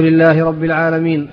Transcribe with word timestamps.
لله 0.00 0.44
رب 0.44 0.64
العالمين 0.64 1.28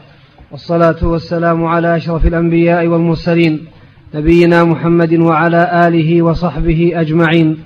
والصلاة 0.52 0.96
والسلام 1.02 1.66
على 1.66 1.96
أشرف 1.96 2.26
الأنبياء 2.26 2.88
والمرسلين 2.88 3.66
نبينا 4.14 4.64
محمد 4.64 5.14
وعلى 5.14 5.88
آله 5.88 6.22
وصحبه 6.22 6.92
أجمعين. 6.96 7.58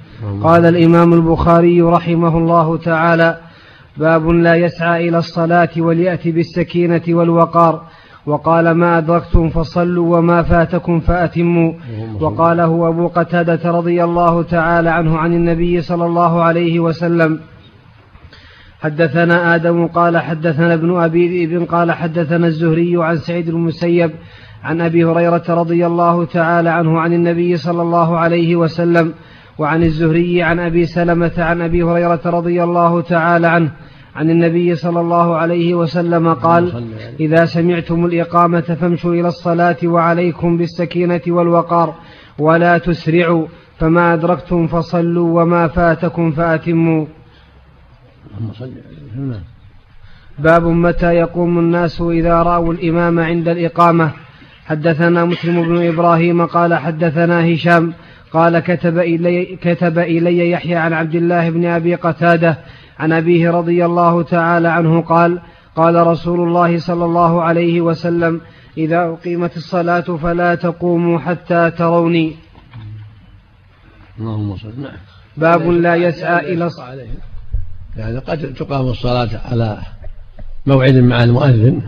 قال 0.44 0.66
الإمام 0.66 1.14
البخاري 1.14 1.82
رحمه 1.82 2.38
الله 2.38 2.78
تعالى 2.78 3.38
باب 3.98 4.28
لا 4.28 4.56
يسعى 4.56 5.10
إلى 5.10 5.18
الصلاة 5.18 5.70
وليأتي 5.78 6.32
بالسكينة 6.32 7.02
والوقار. 7.10 7.82
وقال 8.26 8.72
ما 8.72 8.98
أدركتم 8.98 9.50
فصلوا 9.50 10.18
وما 10.18 10.44
فاتكم 10.44 11.00
فأتموا. 11.00 11.74
وقاله 12.22 12.88
أبو 12.88 13.08
قتادة 13.08 13.72
رضي 13.72 14.04
الله 14.04 14.44
تعالى 14.44 14.90
عنه 14.90 15.18
عن 15.18 15.34
النبي 15.34 15.82
صلى 15.82 16.06
الله 16.06 16.42
عليه 16.42 16.80
وسلم 16.80 17.40
حدثنا 18.84 19.56
آدم 19.56 19.88
قال 19.88 20.18
حدثنا 20.18 20.74
ابن 20.74 20.96
أبي 20.96 21.46
ذئب 21.46 21.64
قال 21.64 21.92
حدثنا 21.92 22.48
الزهري 22.48 23.04
عن 23.04 23.18
سعيد 23.18 23.50
المسيب 23.50 24.12
عن 24.64 24.82
أبي 24.82 25.06
هريرة 25.06 25.44
رضي 25.50 25.86
الله 25.86 26.26
تعالى 26.26 26.70
عنه 26.70 27.00
عن 27.00 27.14
النبي 27.14 27.58
صلى 27.58 27.82
الله 27.82 28.18
عليه 28.18 28.56
وسلم 28.56 29.14
وعن 29.58 29.84
الزهري 29.84 30.44
عن 30.44 30.60
أبي 30.60 30.86
سلمة 30.86 31.32
عن 31.38 31.62
أبي 31.62 31.84
هريرة 31.84 32.20
رضي 32.26 32.64
الله 32.64 33.02
تعالى 33.02 33.48
عنه 33.48 33.72
عن 34.16 34.30
النبي 34.30 34.76
صلى 34.76 35.00
الله 35.00 35.36
عليه 35.36 35.76
وسلم 35.76 36.34
قال 36.34 36.86
إذا 37.20 37.46
سمعتم 37.46 38.06
الإقامة 38.06 38.62
فامشوا 38.62 39.14
إلى 39.14 39.28
الصلاة 39.28 39.78
وعليكم 39.84 40.58
بالسكينة 40.58 41.22
والوقار 41.28 41.94
ولا 42.40 42.78
تسرعوا 42.78 43.48
فما 43.80 44.14
أدركتم 44.14 44.68
فصلوا 44.68 45.42
وما 45.42 45.68
فاتكم 45.68 46.32
فأتموا 46.32 47.06
اللهم 48.38 48.54
صل 48.54 48.72
نعم. 49.16 49.42
باب 50.40 50.64
متى 50.64 51.14
يقوم 51.14 51.60
الناس 51.60 52.02
إذا 52.02 52.44
رأوا 52.44 52.74
الإمام 52.74 53.20
عند 53.20 53.48
الإقامة. 53.48 54.12
حدثنا 54.66 55.26
مسلم 55.26 55.64
بن 55.64 55.88
إبراهيم 55.88 56.46
قال 56.46 56.74
حدثنا 56.74 57.54
هشام 57.54 57.94
قال 58.32 58.60
كتب 58.60 58.98
إلي, 58.98 59.46
كتب 59.62 60.00
إلي 60.00 60.52
يحيى 60.52 60.76
عن 60.76 60.94
عبد 60.94 61.16
الله 61.16 61.50
بن 61.50 61.66
أبي 61.66 61.96
قتادة 61.96 62.58
عن 63.00 63.12
أبيه 63.12 63.52
رضي 63.52 63.86
الله 63.86 64.24
تعالى 64.24 64.68
عنه 64.68 65.02
قال 65.02 65.40
قال 65.76 66.08
رسول 66.08 66.48
الله 66.48 66.80
صلى 66.80 67.06
الله 67.06 67.42
عليه 67.42 67.82
وسلم 67.82 68.42
إذا 68.78 69.06
أقيمت 69.06 69.58
الصلاة 69.58 70.18
فلا 70.24 70.56
تقوموا 70.56 71.20
حتى 71.20 71.72
تروني. 71.72 72.36
اللهم 74.20 74.58
صل 74.58 74.82
نعم 74.82 74.98
باب 75.38 75.62
لا 75.72 75.96
يسعى 75.96 76.54
إلى 76.54 76.70
يعني 77.98 78.18
قد 78.18 78.54
تقام 78.54 78.88
الصلاة 78.88 79.30
على 79.46 79.78
موعد 80.66 80.94
مع 80.94 81.24
المؤذن 81.24 81.82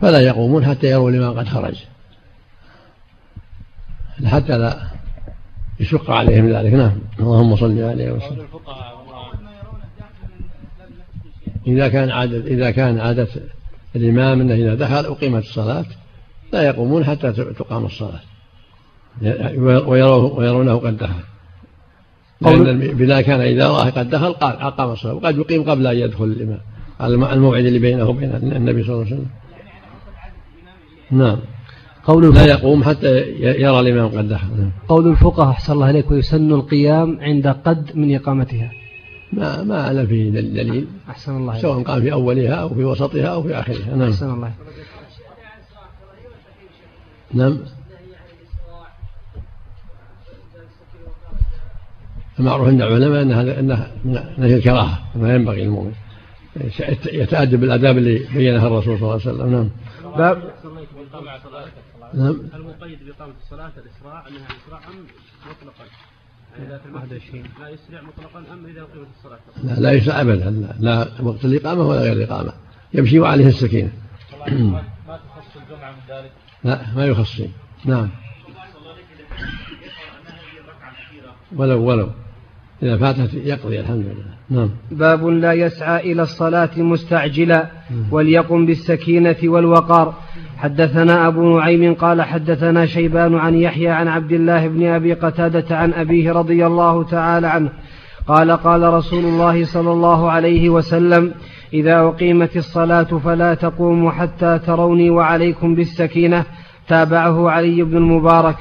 فلا 0.00 0.20
يقومون 0.20 0.64
حتى 0.64 0.86
يروا 0.86 1.10
الإمام 1.10 1.38
قد 1.38 1.48
خرج. 1.48 1.84
حتى 4.26 4.58
لا 4.58 4.90
يشق 5.80 6.10
عليهم 6.10 6.48
ذلك. 6.48 6.72
نعم. 6.72 6.98
اللهم 7.20 7.56
صل 7.56 7.82
عليه 7.82 8.12
وسلم. 8.12 8.46
إذا 11.66 11.88
كان 11.88 12.10
عادة 12.10 12.38
إذا 12.38 12.70
كان 12.70 13.00
عادة 13.00 13.28
الإمام 13.96 14.40
أنه 14.40 14.54
إذا 14.54 14.74
دخل 14.74 15.04
أقيمت 15.04 15.42
الصلاة 15.42 15.84
لا 16.52 16.62
يقومون 16.62 17.04
حتى 17.04 17.32
تقام 17.32 17.84
الصلاة. 17.84 18.20
ويرونه 20.36 20.76
قد 20.76 20.96
دخل. 20.96 21.22
لأن 22.40 22.78
بلا 22.78 23.20
كان 23.20 23.40
إذا 23.40 23.68
رأى 23.68 23.90
قد 23.90 24.10
دخل 24.10 24.32
قال 24.32 24.56
أقام 24.56 24.90
الصلاة 24.90 25.14
وقد 25.14 25.38
يقيم 25.38 25.62
قبل 25.62 25.86
أن 25.86 25.96
يدخل 25.96 26.24
الإمام. 26.24 26.60
على 27.00 27.14
الموعد 27.14 27.64
اللي 27.64 27.78
بينه 27.78 28.08
وبين 28.08 28.30
النبي 28.34 28.82
صلى 28.82 28.94
الله 28.94 29.06
عليه 29.06 29.14
وسلم. 29.14 29.26
نعم. 31.10 31.38
قول 32.04 32.34
لا 32.34 32.46
يقوم 32.46 32.84
حتى 32.84 33.20
يرى 33.40 33.80
الإمام 33.80 34.08
قد 34.08 34.28
دخل. 34.28 34.48
نعم. 34.56 34.72
قول 34.88 35.08
الفقهاء 35.08 35.50
أحسن 35.50 35.72
الله 35.72 35.90
إليك 35.90 36.10
ويسن 36.10 36.52
القيام 36.52 37.18
عند 37.20 37.46
قد 37.46 37.90
من 37.94 38.14
إقامتها. 38.14 38.70
ما 39.32 39.62
ما 39.62 39.90
أنا 39.90 40.06
فيه 40.06 40.30
دليل. 40.30 40.86
أحسن 41.10 41.36
الله 41.36 41.58
سواء 41.58 41.82
قام 41.82 42.00
في 42.00 42.12
أولها 42.12 42.54
أو 42.54 42.68
في 42.68 42.84
وسطها 42.84 43.26
أو 43.26 43.42
في 43.42 43.60
آخرها. 43.60 43.96
نعم. 43.96 44.08
أحسن 44.08 44.30
الله 44.30 44.52
نعم. 47.34 47.58
المعروف 52.40 52.68
عند 52.68 52.82
العلماء 52.82 53.22
أن 53.22 53.32
هذا 53.32 53.60
أنه 53.60 53.92
نهي 54.38 54.56
الكراهة 54.56 54.98
ما 55.14 55.34
ينبغي 55.34 55.64
للمؤمن. 55.64 55.92
يتأدب 57.12 57.60
بالآداب 57.60 57.98
اللي 57.98 58.26
بينها 58.34 58.66
الرسول 58.66 58.98
صلى 58.98 59.02
الله 59.02 59.20
عليه 59.26 59.34
وسلم. 59.34 59.50
نعم. 59.50 59.70
باب 60.16 60.42
نعم. 62.14 62.36
المقيد 62.54 62.98
بإقامة 63.06 63.32
الصلاة 63.42 63.72
الإسراع 63.76 64.28
أنها 64.28 64.46
إسراع 64.46 64.80
أم 64.88 65.06
مطلقا؟ 65.50 65.84
لا 67.60 67.68
يسرع 67.68 68.02
مطلقا 68.02 68.52
أم 68.52 68.66
إذا 68.66 68.80
أقيمت 68.80 69.08
الصلاة؟ 69.18 69.38
لا 69.64 69.80
لا 69.80 69.92
يسرع 69.92 70.20
أبدا. 70.20 70.50
لا, 70.50 70.74
لا 70.80 71.08
وقت 71.22 71.44
الإقامة 71.44 71.82
ولا 71.82 72.00
غير 72.00 72.12
الإقامة. 72.12 72.52
يمشي 72.94 73.20
وعليه 73.20 73.46
السكينة. 73.46 73.92
ما 74.48 74.82
تخص 75.06 75.56
الجمعة 75.56 75.90
من 75.90 75.98
ذلك؟ 76.08 76.32
لا 76.64 76.94
ما 76.96 77.06
يخص 77.06 77.42
نعم 77.84 78.10
ولو 81.56 81.84
ولو. 81.84 82.10
إذا 82.82 82.96
فاتت 82.96 83.34
يقضي 83.34 83.80
الحمد 83.80 84.04
لله. 84.04 84.40
نعم. 84.50 84.70
باب 84.90 85.26
لا 85.26 85.52
يسعى 85.52 86.12
إلى 86.12 86.22
الصلاة 86.22 86.70
مستعجلا 86.76 87.66
وليقم 88.10 88.66
بالسكينة 88.66 89.36
والوقار. 89.44 90.14
حدثنا 90.56 91.26
أبو 91.26 91.58
نعيم 91.58 91.94
قال 91.94 92.22
حدثنا 92.22 92.86
شيبان 92.86 93.34
عن 93.34 93.54
يحيى 93.54 93.88
عن 93.88 94.08
عبد 94.08 94.32
الله 94.32 94.68
بن 94.68 94.86
أبي 94.86 95.12
قتادة 95.12 95.76
عن 95.76 95.92
أبيه 95.92 96.32
رضي 96.32 96.66
الله 96.66 97.04
تعالى 97.04 97.46
عنه. 97.46 97.70
قال 98.26 98.50
قال 98.50 98.82
رسول 98.82 99.24
الله 99.24 99.64
صلى 99.64 99.92
الله 99.92 100.30
عليه 100.30 100.68
وسلم 100.68 101.34
إذا 101.72 102.00
أقيمت 102.00 102.56
الصلاة 102.56 103.18
فلا 103.18 103.54
تقوموا 103.54 104.10
حتى 104.10 104.58
تروني 104.66 105.10
وعليكم 105.10 105.74
بالسكينة. 105.74 106.44
تابعه 106.88 107.50
علي 107.50 107.82
بن 107.82 107.96
المبارك. 107.96 108.56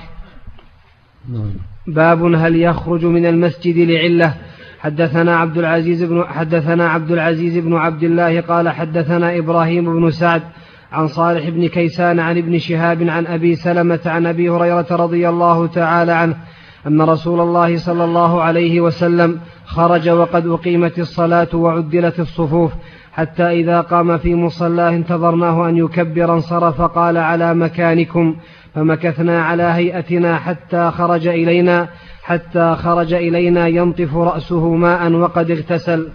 نعم. 1.34 1.69
باب 1.88 2.24
هل 2.36 2.56
يخرج 2.56 3.06
من 3.06 3.26
المسجد 3.26 3.78
لعلة؟ 3.78 4.34
حدثنا 4.80 5.38
عبد 5.38 5.58
العزيز 5.58 6.04
بن 6.04 6.24
حدثنا 6.28 6.90
عبد 6.90 7.12
العزيز 7.12 7.58
بن 7.58 7.76
عبد 7.76 8.04
الله 8.04 8.42
قال 8.42 8.70
حدثنا 8.70 9.38
إبراهيم 9.38 10.00
بن 10.00 10.12
سعد 10.12 10.42
عن 10.92 11.08
صالح 11.08 11.50
بن 11.50 11.68
كيسان 11.68 12.20
عن 12.20 12.38
ابن 12.38 12.60
شهاب 12.60 13.10
عن 13.10 13.28
أبي 13.28 13.56
سلمة 13.56 14.00
عن 14.06 14.26
أبي 14.26 14.50
هريرة 14.50 14.88
رضي 14.92 15.30
الله 15.30 15.68
تعالى 15.68 16.12
عنه 16.12 16.36
أن 16.88 17.02
رسول 17.02 17.40
الله 17.40 17.78
صلى 17.78 18.04
الله 18.04 18.42
عليه 18.42 18.82
وسلم 18.82 19.40
خرج 19.66 20.10
وقد 20.10 20.48
أقيمت 20.48 21.00
الصلاة 21.00 21.48
وعدلت 21.54 22.20
الصفوف. 22.20 22.72
حتى 23.20 23.44
إذا 23.44 23.82
قام 23.82 24.18
في 24.18 24.36
مصلاه 24.36 24.90
انتظرناه 24.90 25.70
أن 25.70 25.78
يكبر 25.78 26.34
انصرف 26.34 26.82
قال 26.82 27.18
على 27.18 27.54
مكانكم 27.54 28.36
فمكثنا 28.76 29.42
على 29.42 29.64
هيئتنا 29.64 30.38
حتى 30.38 30.92
خرج 30.92 31.28
إلينا 31.28 31.90
حتى 32.24 32.76
خرج 32.76 33.14
إلينا 33.14 33.68
ينطف 33.68 34.16
رأسه 34.16 34.76
ماء 34.76 35.12
وقد 35.12 35.52
اغتسل. 35.52 36.10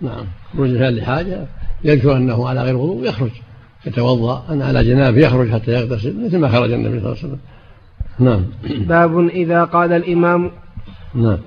نعم. 0.00 0.24
خروج 0.52 0.70
لحاجة 0.70 1.46
يذكر 1.84 2.16
أنه 2.16 2.48
على 2.48 2.62
غير 2.62 2.76
وضوء 2.76 3.08
يخرج 3.08 3.30
يتوضأ 3.86 4.44
أن 4.50 4.62
على 4.62 4.84
جناب 4.84 5.18
يخرج 5.18 5.50
حتى 5.50 5.70
يغتسل 5.70 6.24
مثل 6.26 6.38
ما 6.38 6.48
خرج 6.48 6.72
النبي 6.72 7.00
صلى 7.00 7.12
الله 7.12 7.18
عليه 7.22 7.28
وسلم. 7.28 7.38
نعم. 8.18 8.44
باب 8.86 9.28
إذا 9.28 9.64
قال 9.64 9.92
الإمام 9.92 10.50
نعم. 11.14 11.38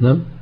نعم. 0.00 0.33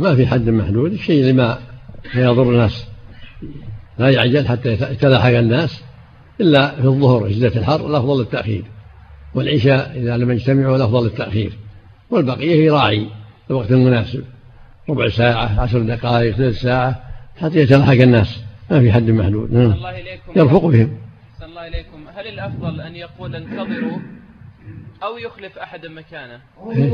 ما 0.00 0.14
في 0.14 0.26
حد 0.26 0.48
محدود 0.48 0.96
شيء 0.96 1.24
لما 1.24 1.58
فيضر 2.12 2.42
الناس. 2.42 2.86
لا 3.98 4.10
يعجل 4.10 4.48
حتى 4.48 4.72
يتلاحق 4.72 5.28
الناس 5.28 5.82
إلا 6.40 6.70
في 6.70 6.84
الظهر 6.84 7.32
شدة 7.32 7.60
الحر 7.60 7.86
الأفضل 7.86 8.20
التأخير. 8.20 8.64
والعشاء 9.34 9.92
إذا 9.96 10.16
لم 10.16 10.30
يجتمعوا 10.30 10.76
الأفضل 10.76 11.06
التأخير. 11.06 11.52
والبقية 12.10 12.64
يراعي 12.64 13.06
الوقت 13.50 13.70
المناسب. 13.70 14.24
ربع 14.88 15.08
ساعة 15.08 15.60
عشر 15.60 15.78
دقائق 15.78 16.36
ثلث 16.36 16.60
ساعة 16.60 17.02
حتى 17.36 17.58
يتلاحق 17.58 17.92
الناس. 17.92 18.40
ما 18.70 18.80
في 18.80 18.92
حد 18.92 19.10
محدود. 19.10 19.52
نعم. 19.52 19.74
يرفق 20.36 20.66
بهم. 20.66 20.98
الله 21.42 21.68
إليكم 21.68 22.08
هل 22.14 22.26
الأفضل 22.26 22.80
أن 22.80 22.96
يقول 22.96 23.36
انتظروا 23.36 23.98
أو 25.02 25.18
يخلف 25.18 25.58
أحدا 25.58 25.88
مكانه؟ 25.88 26.40
إيه؟ 26.70 26.92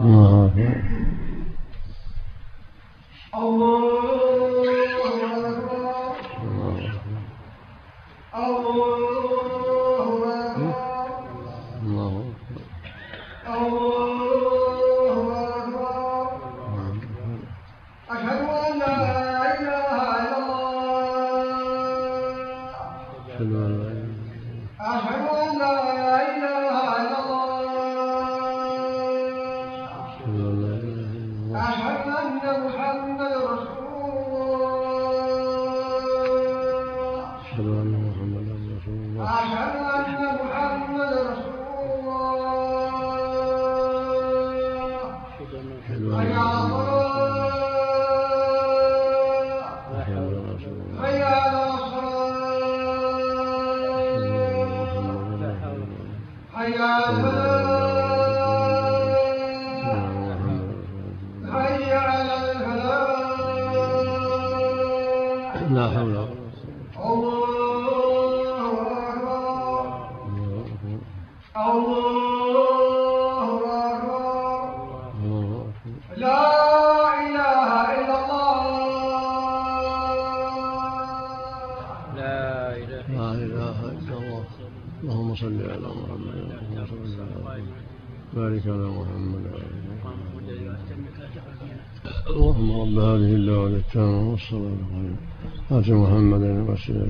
آه. 0.00 0.50
الله 3.34 4.85
لا 65.70 65.88
حول 65.88 66.15
آت 95.70 95.88
محمدا 95.88 96.52
الوسيلة 96.52 97.08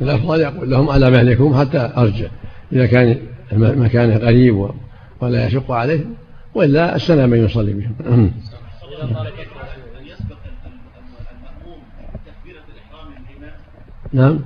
الأفضل 0.00 0.40
يقول 0.40 0.70
لهم 0.70 0.90
على 0.90 1.10
مهلكم 1.10 1.60
حتى 1.60 1.92
أرجع 1.96 2.28
إذا 2.72 2.86
كان 2.86 3.20
مكانه 3.52 4.18
قريب 4.26 4.70
ولا 5.20 5.46
يشق 5.46 5.70
عليه 5.70 6.04
وإلا 6.54 6.96
السلام 6.96 7.34
يصلي 7.34 7.72
بهم. 7.72 8.32
نعم. 14.12 14.30
هل 14.30 14.40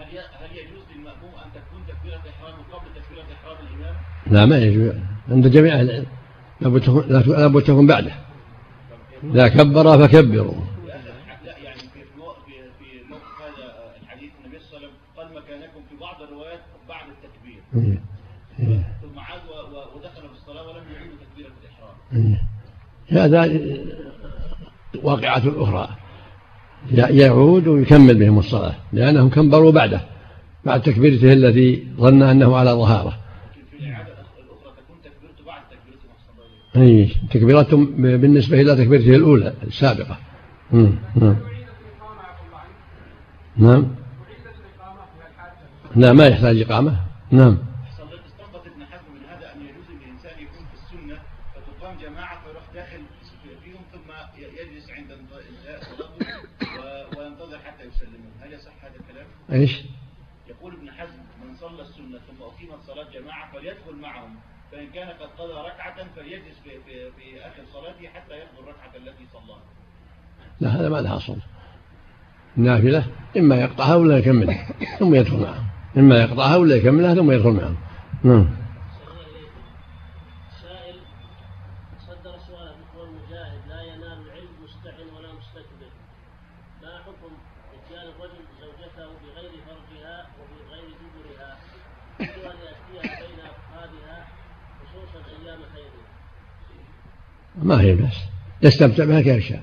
هل 0.00 0.56
يجوز. 0.56 0.84
للمأموم 0.96 1.32
أن 1.44 1.50
تكون 1.54 1.80
تكبيرة 1.88 2.20
إحرامه 2.30 2.62
قبل 2.72 2.88
تكبيرة 3.02 3.24
إحرام 3.34 3.56
الإمام؟ 3.66 3.94
لا 4.26 4.46
ما 4.46 4.58
يجوز 4.58 4.94
عند 5.30 5.48
جميع 5.48 5.80
العلم 5.80 6.06
لابد 6.60 7.62
تكون 7.62 7.86
بعده. 7.86 8.12
إذا 9.24 9.48
كبر 9.48 9.98
فكبروا. 9.98 10.54
ثم 18.60 19.18
عاد 19.18 19.40
ودخل 19.96 20.28
في 20.28 20.34
الصلاه 20.34 20.66
ولم 20.68 20.82
يعيد 20.94 21.10
تكبيره 21.20 21.50
الاحرام 21.62 21.94
إيه. 22.12 23.24
هذا 23.24 23.60
واقعة 25.02 25.42
أخرى 25.56 25.88
يعود 26.92 27.68
ويكمل 27.68 28.18
بهم 28.18 28.38
الصلاة 28.38 28.74
لأنهم 28.92 29.30
كبروا 29.30 29.72
بعده 29.72 30.00
بعد 30.64 30.82
تكبيرته 30.82 31.32
الذي 31.32 31.88
ظن 31.96 32.22
أنه 32.22 32.56
على 32.56 32.70
ظهاره 32.70 33.18
أي 36.76 37.16
تكبيرات 37.30 37.74
بالنسبة 37.74 38.60
إلى 38.60 38.76
تكبيرته 38.76 39.16
الأولى 39.16 39.54
السابقة 39.62 40.18
نعم 40.72 41.36
نعم 43.56 43.94
لا 45.96 46.12
ما 46.12 46.26
يحتاج 46.26 46.60
إقامة 46.62 47.00
نعم 47.30 47.58
استنبط 48.26 48.66
ابن 48.66 48.84
حزم 48.84 49.12
من 49.14 49.28
هذا 49.28 49.52
أن 49.52 49.60
يجوز 49.60 49.84
للإنسان 49.90 50.42
يكون 50.42 50.66
في 50.66 50.74
السنة 50.74 51.18
فتقام 51.54 51.96
جماعة 51.98 52.44
فيروح 52.44 52.64
داخل 52.74 53.00
فيهم 53.64 53.82
ثم 53.92 54.38
يجلس 54.38 54.90
عند 54.90 55.10
وينتظر 57.18 57.58
حتى 57.58 57.84
هل 58.40 58.52
يصح 58.52 58.84
هذا 58.84 58.94
الكلام؟ 59.00 59.26
إيش؟ 59.52 59.82
يقول 60.48 60.74
ابن 60.74 60.90
حزم 60.90 61.18
من 61.44 61.56
صلى 61.56 61.82
السنة 61.82 62.18
ثم 62.18 62.42
أقيمت 62.42 62.82
صلاة 62.86 63.10
جماعة 63.12 63.52
فليدخل 63.52 63.96
معهم 63.96 64.36
فإن 64.72 64.90
كان 64.90 65.08
قد 65.08 65.28
قضى 65.38 65.52
ركعة 65.52 66.14
فليجلس 66.16 66.58
في, 66.64 66.70
في, 66.70 67.10
في 67.12 67.40
آخر 67.40 67.62
صلاته 67.72 68.08
حتى 68.30 68.38
يقضي 68.38 68.60
الركعة 68.60 68.96
التي 68.96 69.26
صلاها 69.32 69.60
لا 70.60 70.68
هذا 70.68 70.88
ما 70.88 70.96
لها 71.00 71.16
أصل. 71.16 71.36
النافلة 72.58 73.04
إما 73.36 73.56
يقطعها 73.56 73.94
ولا 73.94 74.18
يكملها 74.18 74.68
ثم 74.98 75.14
يدخل 75.14 75.36
معهم 75.36 75.66
إما 75.96 76.22
يقطعها 76.22 76.56
ولا 76.56 76.76
يكملها 76.76 77.14
ثم 77.14 77.30
يدخل 77.30 77.50
معهم 77.50 77.76
نعم. 78.24 78.60
ما 97.62 97.80
هي 97.80 97.94
بس 97.94 98.16
يستمتع 98.62 99.04
بها 99.04 99.20
كيف 99.20 99.44
شاء. 99.44 99.60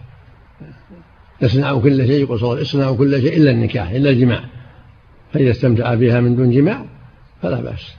يصنع 1.41 1.79
كل 1.79 2.07
شيء 2.07 2.21
يقول 2.21 2.39
صور 2.39 2.59
يصنع 2.59 2.91
كل 2.91 3.21
شيء 3.21 3.37
إلا 3.37 3.51
النكاح 3.51 3.89
إلا 3.89 4.09
الجماع. 4.09 4.43
فإذا 5.33 5.51
استمتع 5.51 5.93
بها 5.93 6.19
من 6.19 6.35
دون 6.35 6.51
جماع 6.51 6.85
فلا 7.41 7.61
بأس. 7.61 7.95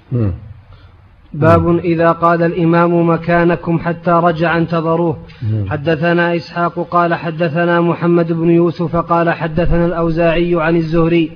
باب 1.33 1.79
إذا 1.79 2.13
قال 2.13 2.43
الإمام 2.43 3.11
مكانكم 3.11 3.79
حتى 3.79 4.11
رجع 4.11 4.57
انتظروه. 4.57 5.19
حدثنا 5.67 6.37
إسحاق 6.37 6.89
قال 6.91 7.15
حدثنا 7.15 7.81
محمد 7.81 8.33
بن 8.33 8.51
يوسف 8.51 8.97
قال 8.97 9.31
حدثنا 9.31 9.87
الأوزاعي 9.87 10.55
عن 10.55 10.77
الزهري 10.77 11.33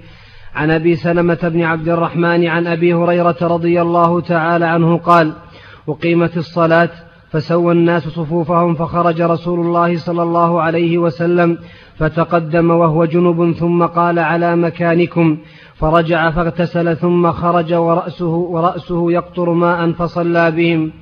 عن 0.55 0.71
أبي 0.71 0.97
سلمة 0.97 1.39
بن 1.43 1.63
عبد 1.63 1.89
الرحمن 1.89 2.47
عن 2.47 2.67
أبي 2.67 2.95
هريرة 2.95 3.37
رضي 3.43 3.83
الله 3.83 4.21
تعالى 4.21 4.65
عنه 4.65 4.97
قال 4.97 5.33
أقيمت 5.89 6.37
الصلاة 6.37 6.91
فسوى 7.33 7.73
الناس 7.73 8.03
صفوفهم 8.03 8.75
فخرج 8.75 9.23
رسول 9.23 9.61
الله 9.61 9.99
صلى 9.99 10.23
الله 10.23 10.63
عليه 10.63 10.99
وسلم 10.99 11.59
فتقدم 11.99 12.71
وهو 12.71 13.05
جنب 13.05 13.53
ثم 13.53 13.87
قال 13.87 14.19
على 14.19 14.57
مكانكم. 14.57 15.39
فرجع 15.75 16.31
فاغتسل 16.31 16.97
ثم 16.97 17.33
خرج 17.33 17.75
ورأسه, 17.75 18.27
ورأسه 18.27 19.13
يقطر 19.13 19.51
ماء 19.51 19.93
فصلى 19.93 20.51
بهم. 20.51 20.93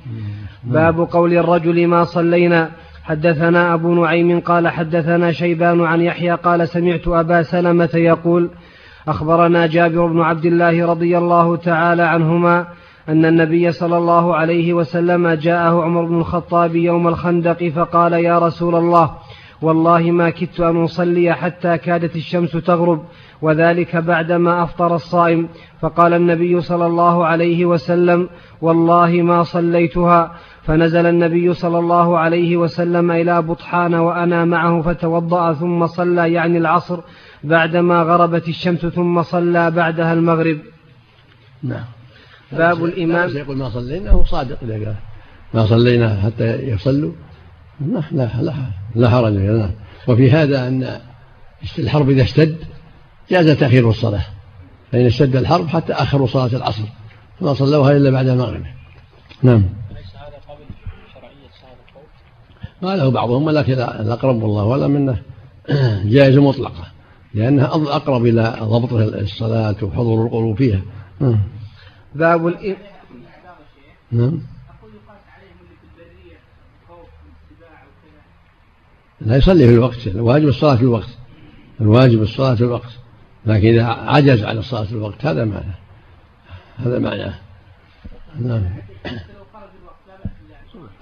باب 0.63 0.99
قول 0.99 1.33
الرجل 1.33 1.87
ما 1.87 2.03
صلينا. 2.03 2.69
حدثنا 3.03 3.73
أبو 3.73 3.93
نعيم 3.93 4.39
قال 4.39 4.67
حدثنا 4.67 5.31
شيبان 5.31 5.81
عن 5.81 6.01
يحيى 6.01 6.31
قال 6.31 6.67
سمعت 6.67 7.07
أبا 7.07 7.43
سلمة 7.43 7.89
يقول 7.93 8.49
أخبرنا 9.07 9.67
جابر 9.67 10.05
بن 10.05 10.21
عبد 10.21 10.45
الله 10.45 10.85
رضي 10.85 11.17
الله 11.17 11.55
تعالى 11.55 12.03
عنهما 12.03 12.67
أن 13.09 13.25
النبي 13.25 13.71
صلى 13.71 13.97
الله 13.97 14.35
عليه 14.35 14.73
وسلم 14.73 15.29
جاءه 15.29 15.83
عمر 15.83 16.05
بن 16.05 16.17
الخطاب 16.17 16.75
يوم 16.75 17.07
الخندق 17.07 17.67
فقال 17.67 18.13
يا 18.13 18.39
رسول 18.39 18.75
الله 18.75 19.17
والله 19.61 20.11
ما 20.11 20.29
كدت 20.29 20.59
أن 20.59 20.83
أصلي 20.83 21.33
حتى 21.33 21.77
كادت 21.77 22.15
الشمس 22.15 22.51
تغرب 22.51 23.05
وذلك 23.41 23.95
بعدما 23.95 24.63
أفطر 24.63 24.95
الصائم. 24.95 25.49
فقال 25.81 26.13
النبي 26.13 26.61
صلى 26.61 26.85
الله 26.85 27.25
عليه 27.25 27.65
وسلم 27.65 28.29
والله 28.61 29.21
ما 29.21 29.43
صليتها. 29.43 30.31
فنزل 30.63 31.05
النبي 31.05 31.53
صلى 31.53 31.79
الله 31.79 32.17
عليه 32.17 32.57
وسلم 32.57 33.11
إلى 33.11 33.41
بطحان 33.41 33.93
وأنا 33.93 34.45
معه 34.45 34.81
فتوضأ 34.81 35.53
ثم 35.53 35.87
صلى 35.87 36.33
يعني 36.33 36.57
العصر 36.57 36.99
بعدما 37.43 38.01
غربت 38.01 38.47
الشمس 38.47 38.85
ثم 38.85 39.21
صلى 39.21 39.71
بعدها 39.71 40.13
المغرب. 40.13 40.57
نعم. 41.63 42.00
باب 42.51 42.85
الإمام 42.85 43.37
يقول 43.37 43.57
ما 43.57 43.69
صلينا 43.69 44.11
هو 44.11 44.23
صادق 44.23 44.57
إذا 44.63 44.73
قال. 44.73 44.95
ما 45.53 45.65
صلينا 45.65 46.21
حتى 46.21 46.55
يصلوا. 46.55 47.13
لا 47.81 48.03
لا 48.11 48.29
لا, 48.41 48.53
لا 48.95 49.09
حرج 49.09 49.69
وفي 50.07 50.31
هذا 50.31 50.67
أن 50.67 50.99
الحرب 51.79 52.09
إذا 52.09 52.21
اشتد 52.21 52.55
جاز 53.31 53.49
تأخير 53.49 53.89
الصلاة. 53.89 54.23
فإن 54.91 55.05
اشتد 55.05 55.35
الحرب 55.35 55.67
حتى 55.67 55.93
أخروا 55.93 56.27
صلاة 56.27 56.57
العصر 56.57 56.83
فما 57.39 57.53
صلوها 57.53 57.97
إلا 57.97 58.09
بعد 58.09 58.27
المغرب. 58.27 58.63
نعم. 59.43 59.63
ما 62.81 62.95
له 62.95 63.11
بعضهم 63.11 63.43
ولكن 63.43 63.73
الأقرب 63.73 64.43
والله 64.43 64.63
ولا 64.63 64.87
منه 64.87 65.21
جائز 66.05 66.37
مطلقة 66.37 66.87
لأنها 67.33 67.65
أقرب 67.95 68.25
إلى 68.25 68.57
ضبط 68.61 68.93
الصلاة 68.93 69.75
وحضور 69.81 70.25
القلوب 70.25 70.57
فيها. 70.57 70.81
نعم. 71.19 71.39
باب 72.15 72.47
الإ... 72.47 72.77
نعم. 74.11 74.41
لا 79.21 79.37
يصلي 79.37 79.67
في 79.67 79.73
الوقت 79.73 80.07
الواجب 80.07 80.47
الصلاة 80.47 80.75
في 80.75 80.81
الوقت 80.81 81.09
الواجب 81.81 82.21
الصلاة 82.21 82.55
في 82.55 82.61
الوقت 82.61 82.89
لكن 83.45 83.67
إذا 83.67 83.85
عجز 83.85 84.43
عن 84.43 84.57
الصلاة 84.57 84.83
في 84.83 84.91
الوقت 84.91 85.25
هذا 85.25 85.45
معناه 85.45 85.75
هذا 86.77 86.99
معناه 86.99 87.33
نعم. 88.39 88.63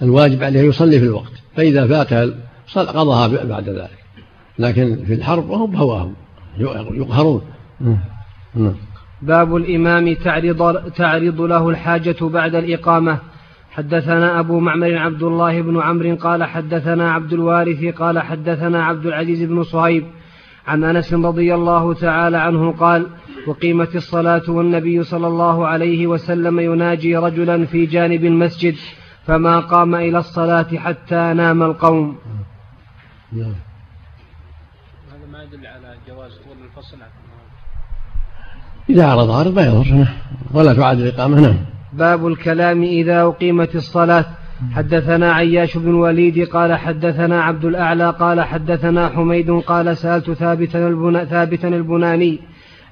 الواجب 0.02 0.42
عليه 0.42 0.60
يصلي 0.60 0.98
في 0.98 1.04
الوقت 1.04 1.32
فإذا 1.56 1.86
فاتها 1.86 2.34
قضاها 2.76 3.44
بعد 3.44 3.68
ذلك 3.68 4.04
لكن 4.58 5.04
في 5.04 5.14
الحرب 5.14 5.50
وهم 5.50 5.76
هواهم 5.76 6.14
يقهرون. 6.56 7.42
نعم. 7.80 8.74
باب 9.22 9.56
الإمام 9.56 10.14
تعرض, 10.14 10.90
تعرض 10.90 11.40
له 11.40 11.68
الحاجة 11.68 12.16
بعد 12.20 12.54
الإقامة. 12.54 13.18
حدثنا 13.70 14.40
أبو 14.40 14.60
معمر 14.60 14.98
عبد 14.98 15.22
الله 15.22 15.62
بن 15.62 15.80
عمرو 15.80 16.16
قال 16.16 16.44
حدثنا 16.44 17.12
عبد 17.12 17.32
الوارث 17.32 17.84
قال 17.84 18.18
حدثنا 18.18 18.84
عبد 18.84 19.06
العزيز 19.06 19.42
بن 19.42 19.62
صهيب 19.62 20.06
عن 20.66 20.84
أنس 20.84 21.14
رضي 21.14 21.54
الله 21.54 21.94
تعالى 21.94 22.36
عنه 22.36 22.72
قال 22.72 23.06
وقيمت 23.46 23.96
الصلاة 23.96 24.50
والنبي 24.50 25.02
صلى 25.02 25.26
الله 25.26 25.66
عليه 25.66 26.06
وسلم 26.06 26.60
يناجي 26.60 27.16
رجلا 27.16 27.66
في 27.66 27.86
جانب 27.86 28.24
المسجد 28.24 28.74
فما 29.26 29.60
قام 29.60 29.94
إلى 29.94 30.18
الصلاة 30.18 30.76
حتى 30.76 31.32
نام 31.32 31.62
القوم. 31.62 32.18
نعم. 33.32 33.54
هذا 35.12 35.26
ما 35.32 35.42
يدل 35.42 35.66
على 35.66 35.96
جواز 36.08 36.38
طول 36.38 36.56
الفصل 36.64 36.96
إذا 38.90 39.06
عرض 39.06 39.30
عرض 39.30 39.54
ما 39.54 39.66
يضر. 39.66 40.06
ولا 40.54 40.74
تعاد 40.74 41.00
الإقامة 41.00 41.40
نعم. 41.40 41.54
باب 41.92 42.26
الكلام 42.26 42.82
إذا 42.82 43.22
أقيمت 43.22 43.74
الصلاة. 43.74 44.24
حدثنا 44.72 45.32
عياش 45.32 45.76
بن 45.76 45.94
وليد 45.94 46.48
قال 46.48 46.74
حدثنا 46.74 47.42
عبد 47.42 47.64
الأعلى 47.64 48.10
قال 48.10 48.40
حدثنا 48.40 49.08
حميد 49.08 49.50
قال 49.50 49.96
سألت 49.96 50.30
ثابتا, 50.30 50.88
البنا 50.88 51.24
ثابتا 51.24 51.68
البناني 51.68 52.38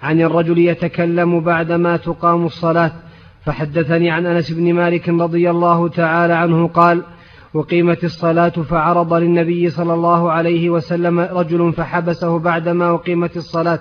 عن 0.02 0.20
الرجل 0.20 0.58
يتكلم 0.58 1.40
بعدما 1.40 1.96
تقام 1.96 2.46
الصلاة. 2.46 2.92
فحدثني 3.44 4.10
عن 4.10 4.26
أنس 4.26 4.50
بن 4.50 4.74
مالك 4.74 5.08
رضي 5.08 5.50
الله 5.50 5.88
تعالى 5.88 6.32
عنه 6.32 6.68
قال 6.68 7.02
وقيمت 7.54 8.04
الصلاة 8.04 8.48
فعرض 8.48 9.14
للنبي 9.14 9.70
صلى 9.70 9.94
الله 9.94 10.30
عليه 10.32 10.70
وسلم 10.70 11.20
رجل 11.20 11.72
فحبسه 11.72 12.38
بعدما 12.38 12.94
أقيمت 12.94 13.36
الصلاة. 13.36 13.78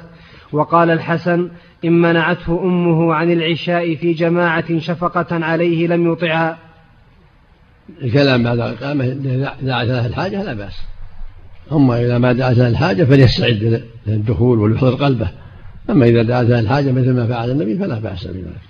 وقال 0.54 0.92
الحسن 0.92 1.50
إن 1.86 2.02
منعته 2.02 2.64
أمه 2.64 3.14
عن 3.14 3.32
العشاء 3.32 3.96
في 3.96 4.14
جماعة 4.14 4.80
شفقة 4.80 5.46
عليه 5.46 5.88
لم 5.88 6.12
يطعها. 6.12 6.58
الكلام 8.02 8.44
بعد 8.44 8.60
الإقامة 8.60 9.06
إذا 9.06 9.56
دعت 9.62 9.88
له 9.88 10.06
الحاجة 10.06 10.44
لا 10.44 10.54
بأس. 10.54 10.76
أما 11.72 12.02
إذا 12.02 12.18
ما 12.18 12.32
دعت 12.34 12.58
له 12.58 12.68
الحاجة 12.68 13.04
فليستعد 13.04 13.84
للدخول 14.08 14.60
وليحضر 14.60 14.96
قلبه. 14.96 15.30
أما 15.90 16.06
إذا 16.06 16.24
دعت 16.24 16.46
له 16.46 16.60
الحاجة 16.60 16.92
مثل 16.92 17.14
ما 17.14 17.28
فعل 17.28 17.52
النبي 17.52 17.78
فلا 17.78 18.00
بأس 18.00 18.28
بذلك. 18.28 18.62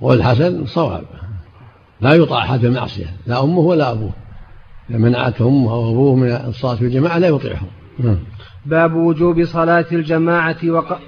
والحسن 0.00 0.66
صواب. 0.66 1.04
لا 2.00 2.12
يطاع 2.12 2.44
أحد 2.44 2.64
المعصية 2.64 3.06
لا 3.26 3.44
أمه 3.44 3.58
ولا 3.58 3.92
أبوه. 3.92 4.12
إذا 4.90 4.98
منعته 4.98 5.48
أمه 5.48 5.72
أو 5.72 5.90
أبوه 5.90 6.16
من 6.16 6.28
الصلاة 6.28 6.74
في 6.74 6.84
الجماعة 6.84 7.18
لا 7.18 7.28
يطيعهم. 7.28 7.68
باب 8.66 8.94
وجوب 8.94 9.44
صلاة 9.44 9.86
الجماعة 9.92 10.56
وق... 10.64 10.98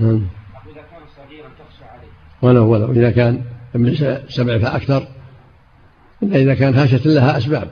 نعم. 0.00 0.26
إذا 0.72 0.82
كان 0.90 1.00
صغيرا 1.16 1.48
تخشى 1.48 1.84
عليه 1.84 2.08
ولو 2.42 2.72
ولو 2.72 2.92
إذا 2.92 3.10
كان 3.10 3.42
ابن 3.74 3.94
سبع 4.28 4.58
فأكثر. 4.58 5.06
إلا 6.22 6.36
إذا 6.36 6.54
كان 6.54 6.74
هاشة 6.74 7.08
لها 7.08 7.36
أسباب. 7.36 7.70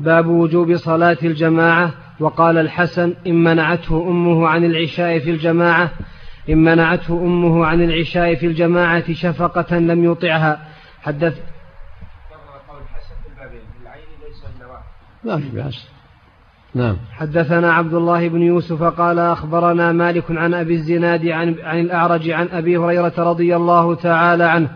باب 0.00 0.26
وجوب 0.26 0.76
صلاة 0.76 1.18
الجماعة. 1.22 1.92
وقال 2.20 2.58
الحسن 2.58 3.14
إن 3.26 3.44
منعته 3.44 4.08
أمه 4.08 4.48
عن 4.48 4.64
العشاء 4.64 5.18
في 5.18 5.30
الجماعة. 5.30 5.90
إن 6.48 6.58
منعته 6.58 7.22
أمه 7.22 7.66
عن 7.66 7.82
العشاء 7.82 8.34
في 8.34 8.46
الجماعة 8.46 9.12
شفقة 9.12 9.78
لم 9.78 10.12
يطعها. 10.12 10.68
حدث 11.02 11.40
لا 15.24 15.38
في 15.38 15.48
بأس. 15.48 15.95
نعم. 16.76 16.96
حدثنا 17.12 17.72
عبد 17.72 17.94
الله 17.94 18.28
بن 18.28 18.42
يوسف 18.42 18.82
قال 18.82 19.18
أخبرنا 19.18 19.92
مالك 19.92 20.24
عن 20.30 20.54
أبي 20.54 20.74
الزناد 20.74 21.26
عن, 21.26 21.54
عن 21.62 21.80
الأعرج 21.80 22.30
عن 22.30 22.48
أبي 22.52 22.76
هريرة 22.76 23.12
رضي 23.18 23.56
الله 23.56 23.94
تعالى 23.94 24.44
عنه 24.44 24.70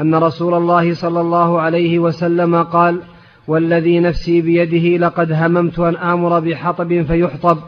أن 0.00 0.14
رسول 0.14 0.54
الله 0.54 0.94
صلى 0.94 1.20
الله 1.20 1.60
عليه 1.60 1.98
وسلم 1.98 2.62
قال 2.62 3.00
والذي 3.48 4.00
نفسي 4.00 4.40
بيده 4.40 5.06
لقد 5.06 5.32
هممت 5.32 5.78
أن 5.78 5.96
آمر 5.96 6.40
بحطب 6.40 7.02
فيحطب 7.02 7.58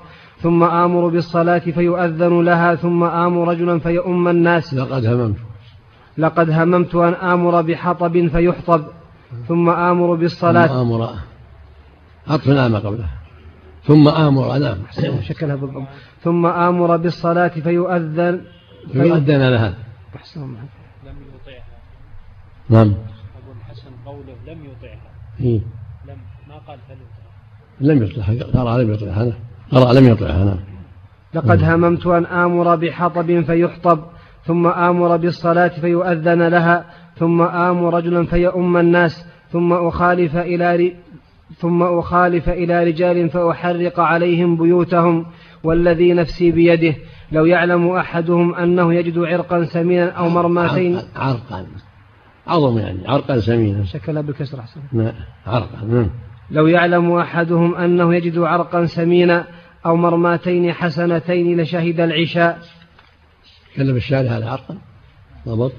ثم 0.42 0.62
آمر 0.64 1.08
بالصلاة 1.08 1.58
فيؤذن 1.58 2.44
لها 2.44 2.75
ثم 2.75 3.04
آمر 3.04 3.49
رجلا 3.49 3.78
فيؤم 3.78 4.28
الناس. 4.28 4.75
لقد 4.75 5.06
هممت. 5.06 5.37
لقد 6.18 6.50
هممت 6.50 6.94
أن 6.94 7.14
آمر 7.14 7.62
بحطب 7.62 8.28
فيحطب 8.28 8.82
ثم 9.49 9.70
آمر 9.70 10.14
بالصلاة. 10.14 10.66
ثم 10.66 10.75
آمر. 10.75 11.08
عطف 12.28 12.49
ما 12.49 12.78
قبله. 12.78 13.25
ثم 13.87 14.09
آمر 14.09 14.59
نعم 14.59 14.78
شكلها 15.23 15.57
بالضبط. 15.57 15.88
ثم 16.23 16.47
آمر 16.47 16.97
بالصلاة 16.97 17.49
فيؤذن. 17.49 18.40
فيؤذن 18.93 19.49
لها 19.50 19.75
لم 21.05 21.16
يطيعها 21.35 21.64
نعم. 22.69 22.88
أبو 22.88 23.52
الحسن 23.61 23.90
قوله 24.07 24.37
لم 24.47 24.64
يطيعها 24.64 25.11
إيه؟ 25.40 25.61
لم 26.09 26.16
ما 26.49 26.59
قال 26.66 26.78
فلم 26.88 27.90
لم 27.90 28.02
يطيعها 28.02 28.45
قرأ 28.45 28.83
لم 28.83 28.93
يطيعها 28.93 29.25
نعم. 29.25 29.35
قرأ 29.71 29.93
لم 29.93 30.09
يطيعها 30.09 30.45
نعم. 30.45 30.59
لقد 31.35 31.62
هممت 31.64 32.07
أن 32.07 32.26
آمر 32.26 32.76
بحطب 32.76 33.40
فيحطب 33.40 34.05
ثم 34.45 34.66
آمر 34.66 35.16
بالصلاة 35.16 35.69
فيؤذن 35.69 36.49
لها 36.49 36.85
ثم 37.19 37.43
آمر 37.43 37.95
رجلا 37.95 38.26
فيؤم 38.26 38.76
الناس 38.76 39.26
ثم 39.52 39.73
أخالف 39.73 40.37
إلى 40.37 40.95
ثم 41.55 41.83
أخالف 41.83 42.49
إلى 42.49 42.85
رجال 42.85 43.31
فأحرق 43.31 44.00
عليهم 44.00 44.57
بيوتهم 44.57 45.26
والذي 45.65 46.12
نفسي 46.12 46.50
بيده. 46.50 46.97
لو 47.33 47.45
يعلم 47.45 47.91
أحدهم 47.91 48.55
أنه 48.55 48.95
يجد 48.95 49.19
عرقا 49.19 49.65
سمينا 49.65 50.11
أو 50.11 50.29
مرماتين. 50.29 50.99
عرقا 51.17 51.67
عظم 52.47 52.79
يعني 52.79 53.09
عرقا 53.09 53.41
سمينا. 53.41 53.85
شكلها 53.85 54.23
بالكسر 54.23 54.61
أحسن. 54.61 54.81
نعم 54.93 55.12
عرقا 55.47 55.85
نعم. 55.85 56.11
لو 56.50 56.67
يعلم 56.67 57.12
أحدهم 57.12 57.75
أنه 57.75 58.15
يجد 58.15 58.38
عرقا 58.38 58.87
سمينا 58.87 59.47
أو 59.87 59.97
مرماتين 59.97 60.73
حسنتين 60.73 61.61
لشهد 61.61 62.00
العشاء. 62.00 62.59
كلم 63.76 63.97
الشارع 63.97 64.31
على 64.31 64.45
عرقا؟ 64.45 64.79
ضبط. 65.49 65.73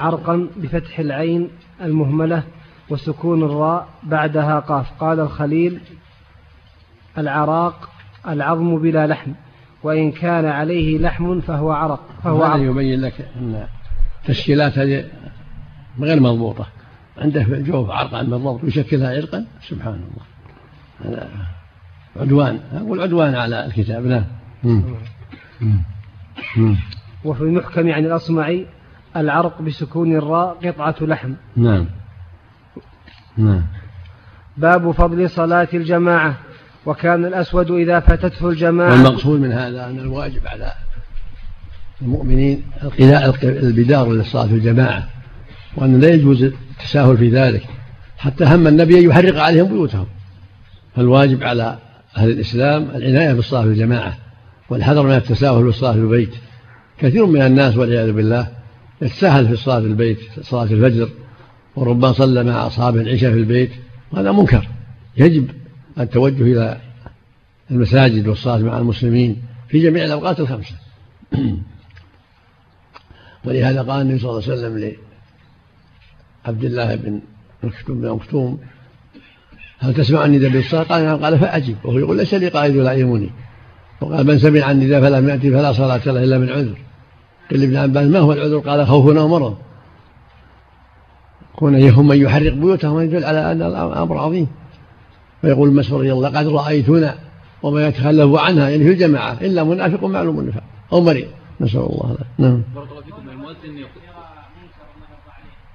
عرقا 0.00 0.48
بفتح 0.56 0.98
العين 0.98 1.50
المهملة. 1.82 2.42
وسكون 2.90 3.42
الراء 3.42 3.88
بعدها 4.02 4.60
قاف. 4.60 4.92
قال 5.00 5.20
الخليل 5.20 5.80
العراق 7.18 7.90
العظم 8.28 8.78
بلا 8.78 9.06
لحم 9.06 9.32
وإن 9.82 10.12
كان 10.12 10.44
عليه 10.44 10.98
لحم 10.98 11.40
فهو 11.40 11.72
عرق 11.72 12.00
فهو 12.24 12.44
هذا 12.44 12.62
يبين 12.62 13.00
لك 13.00 13.28
أن 13.36 13.66
التشكيلات 14.22 14.78
هذه 14.78 15.04
غير 16.00 16.20
مضبوطة. 16.20 16.66
عنده 17.18 17.44
في 17.44 17.54
الجوف 17.54 17.90
عرقا 17.90 18.22
بالضبط 18.22 18.64
ويشكلها 18.64 19.16
عرقا 19.16 19.46
سبحان 19.68 19.94
الله. 19.94 20.24
هذا 21.04 21.28
عدوان 22.16 22.60
أقول 22.72 23.00
عدوان 23.00 23.34
على 23.34 23.66
الكتاب 23.66 24.06
نعم 24.06 24.24
وفي 27.24 27.42
المحكم 27.42 27.92
عن 27.92 28.04
الأصمعي 28.04 28.66
العرق 29.16 29.62
بسكون 29.62 30.16
الراء 30.16 30.68
قطعة 30.68 30.94
لحم. 31.00 31.32
نعم. 31.56 31.86
نعم. 33.38 33.62
باب 34.56 34.90
فضل 34.90 35.30
صلاة 35.30 35.68
الجماعة 35.74 36.38
وكان 36.86 37.24
الأسود 37.24 37.70
إذا 37.70 38.00
فاتته 38.00 38.48
الجماعة 38.48 38.90
والمقصود 38.90 39.40
من 39.40 39.52
هذا 39.52 39.86
أن 39.86 39.98
الواجب 39.98 40.46
على 40.46 40.72
المؤمنين 42.02 42.62
البدار 43.42 44.12
للصلاة 44.12 44.46
في 44.46 44.54
الجماعة 44.54 45.08
وأن 45.76 46.00
لا 46.00 46.08
يجوز 46.08 46.42
التساهل 46.42 47.16
في 47.16 47.28
ذلك 47.28 47.62
حتى 48.18 48.44
هم 48.44 48.66
النبي 48.66 48.98
أن 48.98 49.04
يحرق 49.04 49.42
عليهم 49.42 49.68
بيوتهم. 49.68 50.06
فالواجب 50.96 51.42
على 51.42 51.78
أهل 52.16 52.30
الإسلام 52.30 52.88
العناية 52.94 53.32
بالصلاة 53.32 53.62
في 53.62 53.68
الجماعة 53.68 54.16
والحذر 54.68 55.02
من 55.02 55.14
التساهل 55.14 55.64
بالصلاة 55.64 55.92
في 55.92 55.98
البيت. 55.98 56.34
كثير 56.98 57.26
من 57.26 57.42
الناس 57.42 57.76
والعياذ 57.76 58.12
بالله 58.12 58.48
يتساهل 59.02 59.46
في 59.46 59.52
الصلاة 59.52 59.80
في 59.80 59.86
البيت 59.86 60.18
صلاة 60.40 60.62
الفجر 60.62 61.08
وربما 61.78 62.12
صلى 62.12 62.44
مع 62.44 62.66
أصحابه 62.66 63.00
العشاء 63.00 63.32
في 63.32 63.38
البيت 63.38 63.70
وهذا 64.12 64.32
منكر. 64.32 64.68
يجب 65.16 65.50
التوجه 65.98 66.42
إلى 66.42 66.80
المساجد 67.70 68.28
والصلاة 68.28 68.58
مع 68.58 68.78
المسلمين 68.78 69.42
في 69.68 69.82
جميع 69.82 70.04
الأوقات 70.04 70.40
الخمسة. 70.40 70.74
ولهذا 73.44 73.82
قال 73.82 74.00
النبي 74.02 74.18
صلى 74.18 74.30
الله 74.30 74.42
عليه 74.42 74.52
وسلم 74.52 74.94
لعبد 76.46 76.64
الله 76.64 76.94
بن 76.94 77.20
مكتوم 77.62 78.00
بن 78.00 78.10
مكتوم 78.10 78.58
هل 79.78 79.94
تسمع 79.94 80.24
النداء 80.24 80.50
بالصلاة؟ 80.50 80.82
قال 80.82 81.04
نعم. 81.04 81.24
قال 81.24 81.38
فأجب. 81.38 81.76
وهو 81.84 81.98
يقول 81.98 82.16
ليس 82.16 82.34
لي 82.34 82.48
قائد 82.48 82.76
ولا 82.76 82.92
يموني 82.92 83.30
وقال 84.00 84.26
من 84.26 84.38
سمع 84.38 84.70
النداء 84.70 85.00
فلم 85.00 85.28
يأتي 85.28 85.50
فلا 85.50 85.72
صلاة 85.72 86.00
له 86.06 86.24
إلا 86.24 86.38
من 86.38 86.48
عذر. 86.48 86.78
قال 87.50 87.62
ابن 87.62 87.76
عباس 87.76 88.06
ما 88.06 88.18
هو 88.18 88.32
العذر؟ 88.32 88.58
قال 88.58 88.86
خوفنا 88.86 89.20
ومرض. 89.20 89.67
كون 91.58 91.74
يهم 91.74 92.08
من 92.08 92.16
يحرق 92.16 92.52
بيوتهم 92.52 93.00
يدل 93.00 93.24
على 93.24 93.52
أن 93.52 93.62
الأمر 93.62 94.18
عظيم. 94.18 94.46
ويقول 95.44 95.74
مسعود 95.74 96.00
رضي 96.00 96.12
الله 96.12 96.28
قد 96.28 96.46
رأيتنا 96.46 97.14
وما 97.62 97.86
يتخلف 97.86 98.34
عنها. 98.34 98.68
يعني 98.68 98.84
في 98.84 98.90
الجماعة 98.90 99.32
إلا 99.32 99.64
منافق 99.64 100.04
معلوم 100.04 100.40
النفاق 100.40 100.62
أو 100.92 101.00
مريض. 101.00 101.28
نسأل 101.60 101.80
الله 101.80 102.10
هذا 102.10 102.26
نعم. 102.38 102.62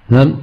نعم. 0.08 0.36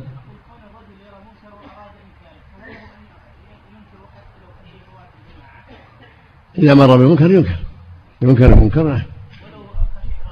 إذا 6.57 6.73
مر 6.73 6.97
بالمنكر 6.97 7.31
ينكر. 7.31 7.55
ينكر 8.21 8.53
المنكر. 8.53 8.83
نعم 8.83 9.01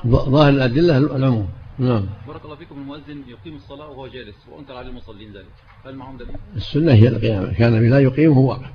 ظاهر 0.07 0.49
الأدلة 0.49 0.97
العموم. 0.97 1.47
نعم. 1.79 2.05
بارك 2.29 2.45
الله 2.45 2.55
فيكم. 2.55 2.75
المؤذن 2.75 3.23
يقيم 3.27 3.55
الصلاة 3.55 3.89
وهو 3.89 4.07
جالس 4.07 4.35
وأنكر 4.51 4.73
على 4.73 4.87
المصلين 4.87 5.33
ذلك. 5.33 5.45
هل 5.85 5.95
معهم 5.95 6.17
دليل؟ 6.17 6.35
السنة 6.55 6.93
هي 6.93 7.07
القيامة 7.07 7.53
كان 7.53 7.89
لا 7.89 7.99
يقيم 7.99 8.31
هو 8.31 8.49
واقف 8.49 8.69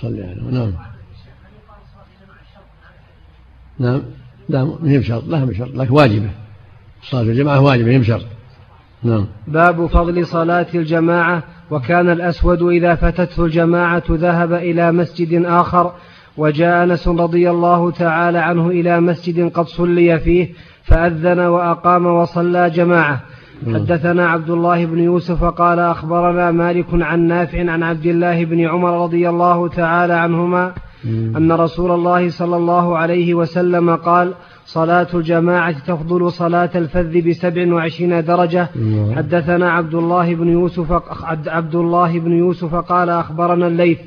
صلي 0.00 0.22
عليه. 0.22 0.42
نعم. 0.42 0.72
نعم. 3.78 4.02
لا 4.48 4.64
ما 4.64 4.90
هي 4.90 4.98
بشرط 4.98 5.24
لا 5.24 5.44
بشرط 5.44 5.74
لكن 5.74 5.92
واجبة. 5.92 6.30
صلاة 7.02 7.22
الجماعة 7.22 7.60
واجبة 7.60 7.90
هي 7.90 7.98
بشرط 7.98 8.26
نعم. 9.02 9.26
باب 9.46 9.86
فضل 9.86 10.26
صلاة 10.26 10.66
الجماعة. 10.74 11.42
وكان 11.70 12.10
الأسود 12.10 12.62
إذا 12.62 12.94
فتته 12.94 13.44
الجماعة 13.44 14.04
ذهب 14.10 14.52
إلى 14.52 14.92
مسجد 14.92 15.44
آخر 15.44 15.92
وجاء 16.36 16.84
أنس 16.84 17.08
رضي 17.08 17.50
الله 17.50 17.90
تعالى 17.90 18.38
عنه 18.38 18.68
إلى 18.68 19.00
مسجد 19.00 19.52
قد 19.52 19.66
صلي 19.66 20.20
فيه. 20.20 20.54
فأذن 20.86 21.40
وأقام 21.40 22.06
وصلى 22.06 22.70
جماعة. 22.70 23.20
حدثنا 23.74 24.28
عبد 24.28 24.50
الله 24.50 24.86
بن 24.86 24.98
يوسف 24.98 25.44
قال 25.44 25.78
أخبرنا 25.78 26.50
مالك 26.50 26.86
عن 26.92 27.20
نافع 27.20 27.70
عن 27.70 27.82
عبد 27.82 28.06
الله 28.06 28.44
بن 28.44 28.60
عمر 28.60 29.02
رضي 29.04 29.28
الله 29.28 29.68
تعالى 29.68 30.14
عنهما 30.14 30.72
أن 31.36 31.52
رسول 31.52 31.90
الله 31.90 32.28
صلى 32.28 32.56
الله 32.56 32.98
عليه 32.98 33.34
وسلم 33.34 33.96
قال 33.96 34.34
صلاة 34.64 35.06
الجماعة 35.14 35.78
تفضل 35.86 36.32
صلاة 36.32 36.70
الفذ 36.74 37.28
بسبع 37.28 37.74
وعشرين 37.74 38.24
درجة. 38.24 38.68
حدثنا 39.16 39.70
عبد 39.70 39.94
الله 39.94 40.34
بن 40.34 40.48
يوسف 40.48 41.02
عبد 41.48 41.74
الله 41.74 42.18
بن 42.18 42.32
يوسف 42.32 42.74
قال 42.74 43.10
أخبرنا 43.10 43.66
الليث. 43.66 43.98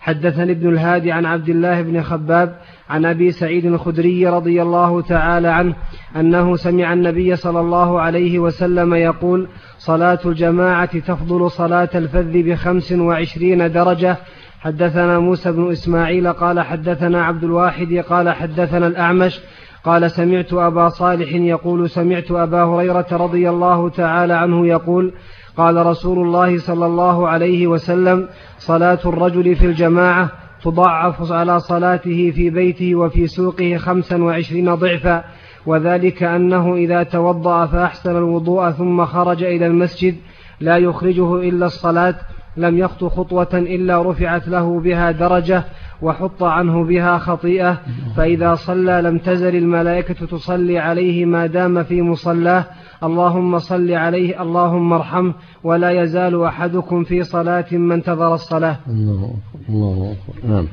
حدثني 0.00 0.52
ابن 0.52 0.68
الهادي 0.68 1.12
عن 1.12 1.26
عبد 1.26 1.48
الله 1.48 1.82
بن 1.82 2.02
خباب 2.02 2.58
عن 2.88 3.04
أبي 3.04 3.32
سعيد 3.32 3.66
الخدري 3.66 4.28
رضي 4.28 4.62
الله 4.62 5.02
تعالى 5.02 5.48
عنه 5.48 5.74
أنه 6.16 6.56
سمع 6.56 6.92
النبي 6.92 7.36
صلى 7.36 7.60
الله 7.60 8.00
عليه 8.00 8.38
وسلم 8.38 8.94
يقول 8.94 9.48
صلاة 9.78 10.18
الجماعة 10.26 10.98
تفضل 10.98 11.50
صلاة 11.50 11.88
الفذ 11.94 12.42
بخمس 12.42 12.92
وعشرين 12.92 13.72
درجة. 13.72 14.16
حدثنا 14.60 15.18
موسى 15.18 15.52
بن 15.52 15.70
إسماعيل 15.70 16.32
قال 16.32 16.60
حدثنا 16.60 17.24
عبد 17.24 17.44
الواحد 17.44 18.04
قال 18.08 18.30
حدثنا 18.30 18.86
الأعمش 18.86 19.40
قال 19.84 20.10
سمعت 20.10 20.52
أبا 20.52 20.88
صالح 20.88 21.32
يقول 21.32 21.90
سمعت 21.90 22.30
أبا 22.30 22.62
هريرة 22.62 23.06
رضي 23.12 23.50
الله 23.50 23.88
تعالى 23.88 24.34
عنه 24.34 24.66
يقول 24.66 25.12
قال 25.56 25.86
رسول 25.86 26.18
الله 26.26 26.58
صلى 26.58 26.86
الله 26.86 27.28
عليه 27.28 27.66
وسلم 27.66 28.28
صلاة 28.58 28.98
الرجل 29.06 29.56
في 29.56 29.66
الجماعة 29.66 30.30
تضاعف 30.62 31.32
على 31.32 31.60
صلاته 31.60 32.30
في 32.30 32.50
بيته 32.50 32.94
وفي 32.94 33.26
سوقه 33.26 33.76
خمسا 33.76 34.22
وعشرين 34.22 34.74
ضعفا 34.74 35.24
وذلك 35.66 36.22
أنه 36.22 36.74
إذا 36.74 37.02
توضأ 37.02 37.66
فأحسن 37.66 38.16
الوضوء 38.16 38.70
ثم 38.70 39.04
خرج 39.04 39.42
إلى 39.42 39.66
المسجد 39.66 40.16
لا 40.60 40.76
يخرجه 40.76 41.34
إلا 41.34 41.66
الصلاة 41.66 42.14
لم 42.56 42.78
يخط 42.78 43.04
خطوة 43.04 43.48
إلا 43.54 44.02
رفعت 44.02 44.48
له 44.48 44.80
بها 44.80 45.10
درجة 45.10 45.64
وحط 46.02 46.42
عنه 46.42 46.84
بها 46.84 47.18
خطيئة 47.18 47.82
فإذا 48.16 48.54
صلى 48.54 49.02
لم 49.02 49.18
تزل 49.18 49.56
الملائكة 49.56 50.26
تصلي 50.26 50.78
عليه 50.78 51.24
ما 51.24 51.46
دام 51.46 51.82
في 51.82 52.02
مصلاه. 52.02 52.64
اللهم 53.02 53.58
صل 53.58 53.90
عليه 53.90 54.42
اللهم 54.42 54.92
ارحمه 54.92 55.34
ولا 55.64 56.02
يزال 56.02 56.44
أحدكم 56.44 57.04
في 57.04 57.22
صلاة 57.22 57.66
ما 57.72 57.94
انتظر 57.94 58.34
الصلاة. 58.34 58.76
الله 58.88 59.36
الله 59.68 60.16
نعم. 60.44 60.68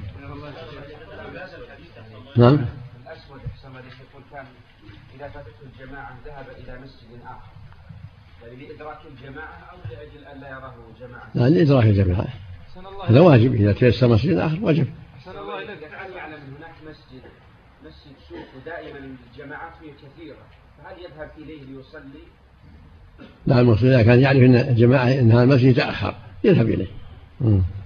نعم. 2.38 2.54
الأسود 2.54 3.40
يقول 4.12 4.24
كان 4.32 4.46
إذا 5.16 5.28
فاتته 5.28 5.50
الجماعة 5.74 6.10
ذهب 6.26 6.46
إلى 6.64 6.84
مسجد 6.84 7.22
آخر. 7.26 7.52
يعني 8.44 8.68
لإدراك 8.68 8.98
الجماعة 9.12 9.58
أو 9.72 9.78
لأجل 9.90 10.26
أن 10.36 10.42
لا 10.42 10.50
يراه 10.50 10.74
جماعة؟ 11.00 11.30
لا 11.36 11.50
لإدراك 11.50 11.86
الجماعة. 11.86 12.28
هذا 13.10 13.20
واجب. 13.20 13.54
إذا 13.54 13.74
تيسر 13.74 14.08
مسجد 14.08 14.38
آخر 14.38 14.60
واجب. 14.62 14.88
أحسن 15.28 15.40
الله 15.40 15.58
إليك 15.58 15.82
يعلم 16.16 16.56
هناك 16.58 16.76
مسجد 16.88 17.22
مسجد 17.86 18.16
سوق 18.30 18.62
ودائما 18.62 18.98
الجماعات 19.34 19.74
فيه 19.82 19.92
كثيرة 19.92 20.38
فهل 20.78 21.00
يذهب 21.00 21.32
إليه 21.38 21.64
ليصلي؟ 21.64 22.24
لا 23.46 23.60
المقصود 23.60 23.90
إذا 23.90 24.04
كان 24.04 24.20
يعرف 24.20 24.38
أن 24.38 24.56
الجماعة 24.56 25.08
أن 25.08 25.32
هذا 25.32 25.44
المسجد 25.44 25.66
يتأخر 25.66 26.16
يذهب 26.44 26.70
إليه. 26.70 26.88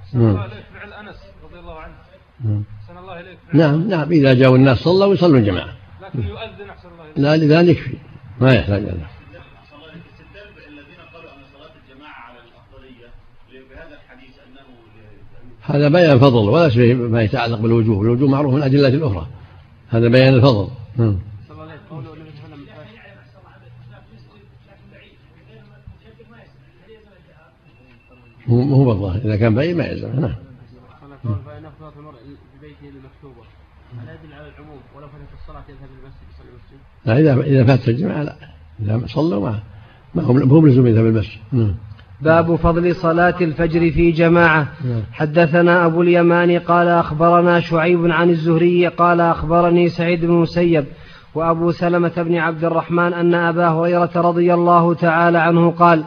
أحسن 0.03 0.19
الله 0.19 0.45
إليك 0.45 0.65
فعل 0.73 0.93
أنس 0.93 1.17
رضي 1.43 1.59
الله 1.59 1.79
عنه. 1.79 1.93
أحسن 2.83 2.97
الله 2.97 3.19
إليك 3.19 3.37
نعم 3.53 3.87
نعم 3.87 4.11
إذا 4.11 4.33
جاءوا 4.33 4.55
الناس 4.57 4.77
صلوا 4.77 5.13
يصلوا 5.13 5.39
الجماعة. 5.39 5.73
لكن 6.01 6.21
يؤذن 6.21 6.69
أحسن 6.69 6.89
الله 6.89 7.03
إليك. 7.03 7.17
لا 7.17 7.37
لذلك 7.37 7.77
يكفي 7.77 7.97
ما 8.41 8.53
يحتاج 8.53 8.83
إلى 8.83 9.18
هذا 15.69 15.89
بيان 15.89 16.19
فضل 16.19 16.49
ولا 16.49 16.69
شيء 16.69 16.95
ما 16.95 17.21
يتعلق 17.21 17.59
بالوجوه 17.59 18.01
الوجوه 18.01 18.29
معروف 18.29 18.53
من 18.53 18.59
الأدلة 18.59 18.87
الأخرى. 18.87 19.27
هذا 19.89 20.07
بيان 20.07 20.33
الفضل. 20.33 20.67
نعم. 20.97 21.19
هو 28.49 28.91
الظاهر 28.91 29.21
إذا 29.25 29.35
كان 29.35 29.55
بعيد 29.55 29.77
ما 29.77 29.85
يلزم. 29.85 30.19
نعم. 30.19 30.35
لا 34.05 34.13
يدل 34.13 34.33
على 34.33 34.47
العموم 34.47 34.79
ولو 34.95 35.07
فاتت 35.07 35.27
الصلاة 35.41 35.63
يذهب 35.69 35.89
المسجد 35.99 36.25
يصلي 36.33 36.49
المسجد 36.49 36.79
لا 37.05 37.19
إذا 37.19 37.41
إذا 37.41 37.65
فاتت 37.65 37.89
الجماعة 37.89 38.23
لا. 38.23 38.35
إذا 38.79 39.07
صلوا 39.07 39.49
ما 39.49 39.59
ما 40.15 40.23
هم 40.23 40.67
لزوم 40.67 40.87
يذهب 40.87 41.05
المسجد. 41.05 41.39
نعم. 41.51 41.75
باب 42.21 42.55
فضل 42.55 42.95
صلاة 42.95 43.35
الفجر 43.41 43.91
في 43.91 44.11
جماعة. 44.11 44.67
حدثنا 45.11 45.85
أبو 45.85 46.01
اليمان 46.01 46.59
قال 46.59 46.87
أخبرنا 46.87 47.59
شعيب 47.59 48.11
عن 48.11 48.29
الزهري 48.29 48.87
قال 48.87 49.21
أخبرني 49.21 49.89
سعيد 49.89 50.25
بن 50.25 50.33
مسيب 50.33 50.85
وأبو 51.35 51.71
سلمة 51.71 52.11
بن 52.17 52.35
عبد 52.35 52.63
الرحمن 52.63 53.13
أن 53.13 53.33
أبا 53.33 53.67
هريرة 53.67 54.09
رضي 54.15 54.53
الله 54.53 54.93
تعالى 54.93 55.37
عنه 55.37 55.71
قال 55.71 56.03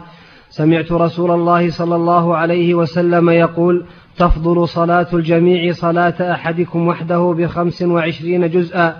سمعت 0.50 0.92
رسول 0.92 1.30
الله 1.30 1.70
صلى 1.70 1.96
الله 1.96 2.36
عليه 2.36 2.74
وسلم 2.74 3.30
يقول 3.30 3.84
تفضل 4.18 4.68
صلاة 4.68 5.06
الجميع 5.12 5.72
صلاة 5.72 6.32
أحدكم 6.32 6.86
وحده 6.88 7.34
بخمس 7.38 7.82
وعشرين 7.82 8.50
جزءا 8.50 8.96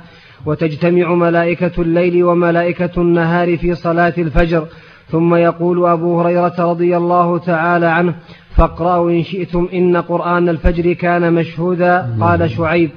وتجتمع 0.47 1.15
ملائكة 1.15 1.83
الليل 1.83 2.25
وملائكة 2.25 2.91
النهار 3.03 3.57
في 3.57 3.75
صلاة 3.75 4.15
الفجر 4.19 4.67
ثم 5.13 5.35
يقول 5.35 5.87
أبو 5.87 6.21
هريرة 6.21 6.55
رضي 6.59 6.97
الله 6.97 7.39
تعالى 7.39 7.87
عنه 7.87 8.15
فاقرأوا 8.57 9.11
إن 9.11 9.23
شئتم 9.23 9.69
إن 9.75 9.97
قرآن 9.97 10.49
الفجر 10.49 10.93
كان 10.93 11.33
مشهودا. 11.33 12.17
قال 12.21 12.51
شعيب 12.51 12.91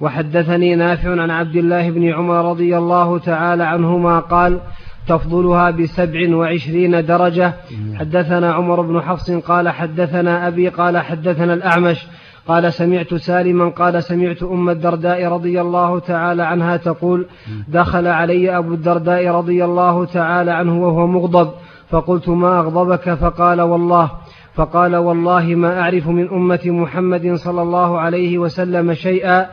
وحدثني 0.00 0.74
نافع 0.74 1.10
عن 1.22 1.30
عبد 1.30 1.56
الله 1.56 1.90
بن 1.90 2.08
عمر 2.08 2.50
رضي 2.50 2.78
الله 2.78 3.18
تعالى 3.18 3.64
عنهما 3.64 4.18
قال 4.18 4.60
تفضلها 5.08 5.70
بسبع 5.70 6.36
وعشرين 6.36 7.06
درجة. 7.06 7.52
حدثنا 7.94 8.52
عمر 8.52 8.80
بن 8.80 9.00
حفص 9.00 9.30
قال 9.30 9.68
حدثنا 9.68 10.48
أبي 10.48 10.68
قال 10.68 10.98
حدثنا 10.98 11.54
الأعمش. 11.54 12.06
قال 12.46 12.72
سمعت 12.72 13.14
سالما 13.14 13.68
قال 13.68 14.02
سمعت 14.02 14.42
أم 14.42 14.70
الدرداء 14.70 15.24
رضي 15.24 15.60
الله 15.60 15.98
تعالى 15.98 16.42
عنها 16.42 16.76
تقول 16.76 17.26
دخل 17.68 18.06
علي 18.06 18.58
أبو 18.58 18.74
الدرداء 18.74 19.28
رضي 19.28 19.64
الله 19.64 20.04
تعالى 20.04 20.50
عنه 20.50 20.82
وهو 20.86 21.06
مغضب 21.06 21.50
فقلت 21.88 22.28
ما 22.28 22.58
أغضبك؟ 22.58 23.14
فقال 23.14 23.60
والله 23.60 24.10
فقال 24.54 24.96
والله 24.96 25.54
ما 25.54 25.80
أعرف 25.80 26.08
من 26.08 26.28
أمة 26.28 26.60
محمد 26.64 27.34
صلى 27.34 27.62
الله 27.62 28.00
عليه 28.00 28.38
وسلم 28.38 28.94
شيئا 28.94 29.46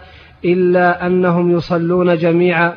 إلا 0.45 1.07
أنهم 1.07 1.51
يصلون 1.51 2.17
جميعا. 2.17 2.73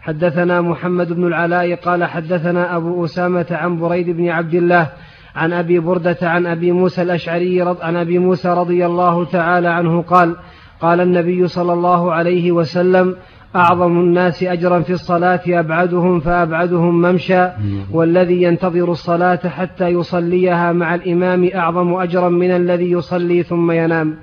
حدثنا 0.00 0.60
محمد 0.60 1.12
بن 1.12 1.26
العلاء 1.26 1.74
قال 1.74 2.04
حدثنا 2.04 2.76
أبو 2.76 3.04
أسامة 3.04 3.46
عن 3.50 3.78
بريد 3.78 4.10
بن 4.10 4.28
عبد 4.28 4.54
الله 4.54 4.90
عن 5.36 5.52
أبي 5.52 5.78
بردة 5.78 6.18
عن 6.22 6.46
أبي 6.46 6.72
موسى 6.72 7.02
الأشعري 7.02 7.62
عن 7.62 7.96
أبي 7.96 8.18
موسى 8.18 8.48
رضي 8.48 8.86
الله 8.86 9.24
تعالى 9.24 9.68
عنه 9.68 10.02
قال 10.02 10.36
قال 10.80 11.00
النبي 11.00 11.48
صلى 11.48 11.72
الله 11.72 12.12
عليه 12.12 12.52
وسلم 12.52 13.16
أعظم 13.56 14.00
الناس 14.00 14.42
أجرا 14.42 14.80
في 14.80 14.92
الصلاة 14.92 15.40
أبعدهم 15.48 16.20
فأبعدهم 16.20 17.02
ممشى 17.02 17.48
والذي 17.90 18.42
ينتظر 18.42 18.92
الصلاة 18.92 19.48
حتى 19.48 19.88
يصليها 19.88 20.72
مع 20.72 20.94
الإمام 20.94 21.50
أعظم 21.54 21.94
أجرا 21.94 22.28
من 22.28 22.50
الذي 22.50 22.90
يصلي 22.90 23.42
ثم 23.42 23.70
ينام. 23.70 24.18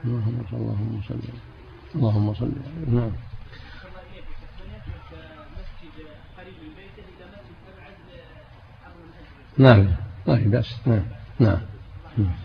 اللهم 0.54 1.02
صل 1.10 1.16
اللهم 1.96 2.34
صل 2.34 2.52
نعم 2.94 3.12
نعم. 9.58 9.88
ما 10.28 10.36
في 10.36 10.50
بأس 10.50 10.76
نعم. 10.86 11.02
نعم. 11.40 11.58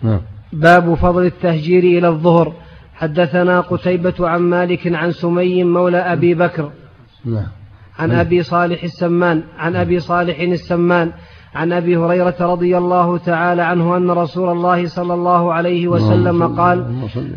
نعم. 0.02 0.20
باب 0.52 0.94
فضل 0.94 1.26
التهجير 1.26 1.84
إلى 1.84 2.08
الظهر. 2.08 2.52
حدثنا 2.94 3.60
قتيبة 3.60 4.28
عن 4.28 4.40
مالك 4.40 4.94
عن 4.94 5.12
سمي 5.12 5.64
مولى 5.64 5.98
أبي 5.98 6.34
بكر. 6.34 6.70
نعم. 7.24 7.46
عن 7.98 8.12
أبي 8.12 8.42
صالح 8.42 8.82
السمان 8.82 9.42
عن 9.58 9.76
أبي 9.76 10.00
صالح 10.00 10.40
السمان 10.40 11.12
عن 11.54 11.72
أبي 11.72 11.96
هريرة 11.96 12.36
رضي 12.40 12.78
الله 12.78 13.18
تعالى 13.18 13.62
عنه 13.62 13.96
أن 13.96 14.10
رسول 14.10 14.48
الله 14.48 14.86
صلى 14.86 15.14
الله 15.14 15.52
عليه 15.52 15.88
وسلم 15.88 16.56
قال 16.56 16.86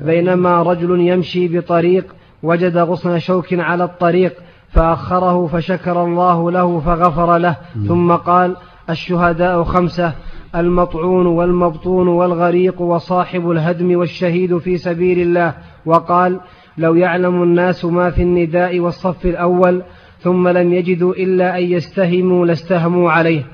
بينما 0.05 0.63
رجل 0.63 0.99
يمشي 0.99 1.47
بطريق 1.47 2.15
وجد 2.43 2.77
غصن 2.77 3.19
شوك 3.19 3.53
على 3.53 3.83
الطريق 3.83 4.33
فأخره 4.69 5.47
فشكر 5.47 6.03
الله 6.03 6.51
له 6.51 6.79
فغفر 6.79 7.37
له 7.37 7.55
ثم 7.87 8.11
قال 8.11 8.55
الشهداء 8.89 9.63
خمسة 9.63 10.13
المطعون 10.55 11.25
والمبطون 11.25 12.07
والغريق 12.07 12.81
وصاحب 12.81 13.51
الهدم 13.51 13.95
والشهيد 13.95 14.57
في 14.57 14.77
سبيل 14.77 15.19
الله. 15.19 15.53
وقال 15.85 16.39
لو 16.77 16.95
يعلم 16.95 17.43
الناس 17.43 17.85
ما 17.85 18.11
في 18.11 18.21
النداء 18.21 18.79
والصف 18.79 19.25
الأول 19.25 19.83
ثم 20.19 20.47
لم 20.47 20.73
يجدوا 20.73 21.13
إلا 21.13 21.57
أن 21.57 21.63
يستهموا 21.63 22.45
لاستهموا 22.45 23.11
عليه. 23.11 23.45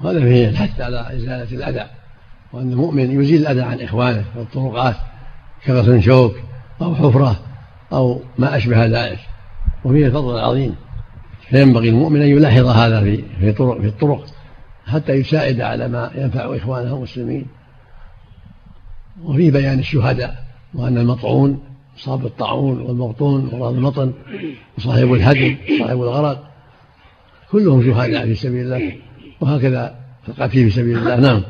وهذا 0.00 0.20
فيه 0.20 0.48
الحث 0.48 0.80
على 0.80 1.16
إزالة 1.16 1.56
الأذى 1.56 1.86
وأن 2.52 2.72
المؤمن 2.72 3.20
يزيل 3.20 3.40
الأذى 3.40 3.62
عن 3.62 3.80
إخوانه 3.80 4.24
في 4.34 4.40
الطرقات 4.40 4.94
كغصن 5.66 6.00
شوك 6.00 6.34
أو 6.82 6.94
حفرة 6.94 7.36
أو 7.92 8.20
ما 8.38 8.56
أشبه 8.56 8.86
ذلك. 8.86 9.18
وفيه 9.84 10.06
الفضل 10.06 10.34
العظيم 10.34 10.74
فينبغي 11.50 11.88
المؤمن 11.88 12.22
أن 12.22 12.28
يلاحظ 12.28 12.66
هذا 12.66 13.00
في 13.00 13.24
في 13.40 13.52
طرق 13.52 13.80
في 13.80 13.86
الطرق. 13.86 14.24
حتى 14.86 15.12
يساعد 15.12 15.60
على 15.60 15.88
ما 15.88 16.10
ينفع 16.14 16.56
إخوانه 16.56 16.96
المسلمين. 16.96 17.46
وفي 19.24 19.50
بيان 19.50 19.78
الشهداء 19.78 20.44
وأن 20.74 20.98
المطعون 20.98 21.60
صاب 21.96 22.26
الطاعون 22.26 22.80
والمبطون 22.80 23.48
ومرض 23.52 23.74
المطن 23.74 24.12
وصاحب 24.78 25.12
الهدم 25.12 25.56
وصاحب 25.74 26.02
الغرق 26.02 26.50
كلهم 27.50 27.82
شهداء 27.82 28.24
في 28.26 28.34
سبيل 28.34 28.64
الله 28.64 28.92
وهكذا 29.40 29.94
القتيل 30.28 30.70
في 30.70 30.76
سبيل 30.76 30.98
الله. 30.98 31.16
نعم. 31.16 31.42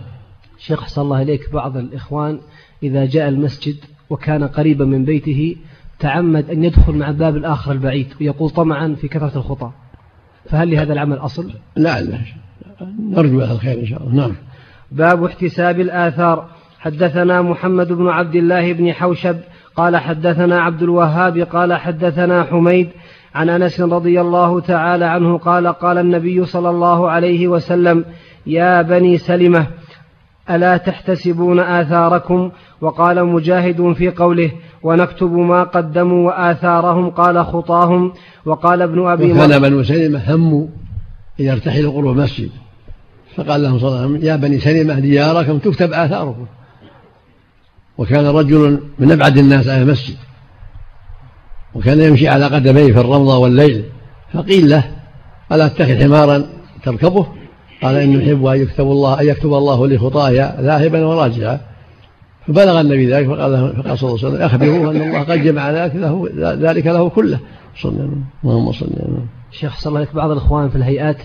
شيخ 0.58 0.82
حسن 0.82 1.00
الله 1.00 1.22
إليك. 1.22 1.52
بعض 1.52 1.76
الإخوان 1.76 2.40
إذا 2.82 3.06
جاء 3.06 3.28
المسجد 3.28 3.76
وكان 4.10 4.44
قريبا 4.44 4.84
من 4.84 5.04
بيته 5.04 5.56
تعمد 5.98 6.50
أن 6.50 6.64
يدخل 6.64 6.92
مع 6.92 7.08
الباب 7.08 7.36
الآخر 7.36 7.72
البعيد 7.72 8.06
ويقول 8.20 8.50
طمعا 8.50 8.96
في 9.00 9.08
كثرة 9.08 9.38
الخطى 9.38 9.70
فهل 10.50 10.70
لهذا 10.70 10.92
العمل 10.92 11.16
أصل؟ 11.16 11.52
لا 11.76 12.02
لا. 12.02 12.18
نرجو 13.10 13.40
له 13.40 13.52
الخير 13.52 13.80
إن 13.80 13.86
شاء 13.86 14.02
الله. 14.02 14.14
نعم. 14.14 14.32
باب 14.92 15.24
احتساب 15.24 15.80
الآثار. 15.80 16.46
حدثنا 16.78 17.42
محمد 17.42 17.92
بن 17.92 18.08
عبد 18.08 18.34
الله 18.34 18.72
بن 18.72 18.92
حوشب 18.92 19.36
قال 19.76 19.96
حدثنا 19.96 20.60
عبد 20.60 20.82
الوهاب 20.82 21.38
قال 21.38 21.74
حدثنا 21.74 22.44
حميد 22.44 22.88
عن 23.34 23.48
أنس 23.48 23.80
رضي 23.80 24.20
الله 24.20 24.60
تعالى 24.60 25.04
عنه 25.04 25.38
قال 25.38 25.66
قال 25.66 25.98
النبي 25.98 26.44
صلى 26.44 26.70
الله 26.70 27.10
عليه 27.10 27.48
وسلم 27.48 28.04
يا 28.46 28.82
بني 28.82 29.18
سلمة 29.18 29.66
ألا 30.50 30.76
تحتسبون 30.76 31.60
آثاركم؟ 31.60 32.50
وقال 32.80 33.24
مجاهد 33.24 33.92
في 33.92 34.10
قوله 34.10 34.50
ونكتب 34.82 35.32
ما 35.32 35.62
قدموا 35.62 36.26
وآثارهم. 36.26 37.10
قال 37.10 37.44
خطاهم. 37.44 38.12
وقال 38.46 38.82
ابن 38.82 39.06
أبي 39.06 39.32
وكان 39.32 39.62
بنو 39.62 39.82
سلمة 39.82 40.34
هموا 40.34 40.66
أن 41.40 41.44
يرتحلوا 41.44 41.92
قرب 41.92 42.18
المسجد. 42.18 42.50
فقال 43.36 43.62
لهم 43.62 43.78
صلى 43.78 43.88
الله 43.88 44.00
عليه 44.00 44.10
وسلم 44.10 44.24
يا 44.26 44.36
بني 44.36 44.60
سلمه 44.60 44.98
دياركم 44.98 45.58
تكتب 45.58 45.92
آثاركم. 45.92 46.46
وكان 47.98 48.26
رجل 48.26 48.80
من 48.98 49.12
أبعد 49.12 49.38
الناس 49.38 49.68
عن 49.68 49.82
المسجد. 49.82 50.16
وكان 51.74 52.00
يمشي 52.00 52.28
على 52.28 52.44
قدميه 52.44 52.92
في 52.92 53.00
الرمضة 53.00 53.38
والليل. 53.38 53.84
فقيل 54.32 54.70
له 54.70 54.84
ألا 55.52 55.66
اتخذ 55.66 56.02
حمارا 56.02 56.46
تركبه؟ 56.82 57.26
قال 57.82 57.96
إني 57.96 58.24
أحب 58.24 58.46
أن 58.46 58.60
يكتب 58.60 58.84
الله 58.84 59.20
أن 59.20 59.26
يكتب 59.26 59.54
الله 59.54 59.86
لي 59.86 59.98
خطايا 59.98 60.56
ذاهبا 60.60 61.06
وراجعا. 61.06 61.60
فبلغ 62.46 62.80
النبي 62.80 63.12
ذلك 63.12 63.26
فقال 63.26 63.76
فقال 63.76 63.98
صلى 63.98 64.10
الله 64.10 64.24
عليه 64.24 64.28
وسلم 64.28 64.42
أخبروه 64.42 64.90
أن 64.90 65.02
الله 65.02 65.22
قد 65.22 65.42
جمع 65.42 65.70
ذلك 65.70 65.96
له, 65.96 66.28
ذلك 66.38 66.86
له 66.86 67.08
كله. 67.08 67.38
صلى 67.82 68.08
اللهم 68.44 68.72
صل 68.72 68.86
على 68.86 69.18
شيخ 69.50 69.80
صلى 69.80 69.90
الله 69.90 70.00
عليه 70.00 70.10
بعض 70.14 70.30
الإخوان 70.30 70.68
في 70.68 70.76
الهيئات 70.76 71.16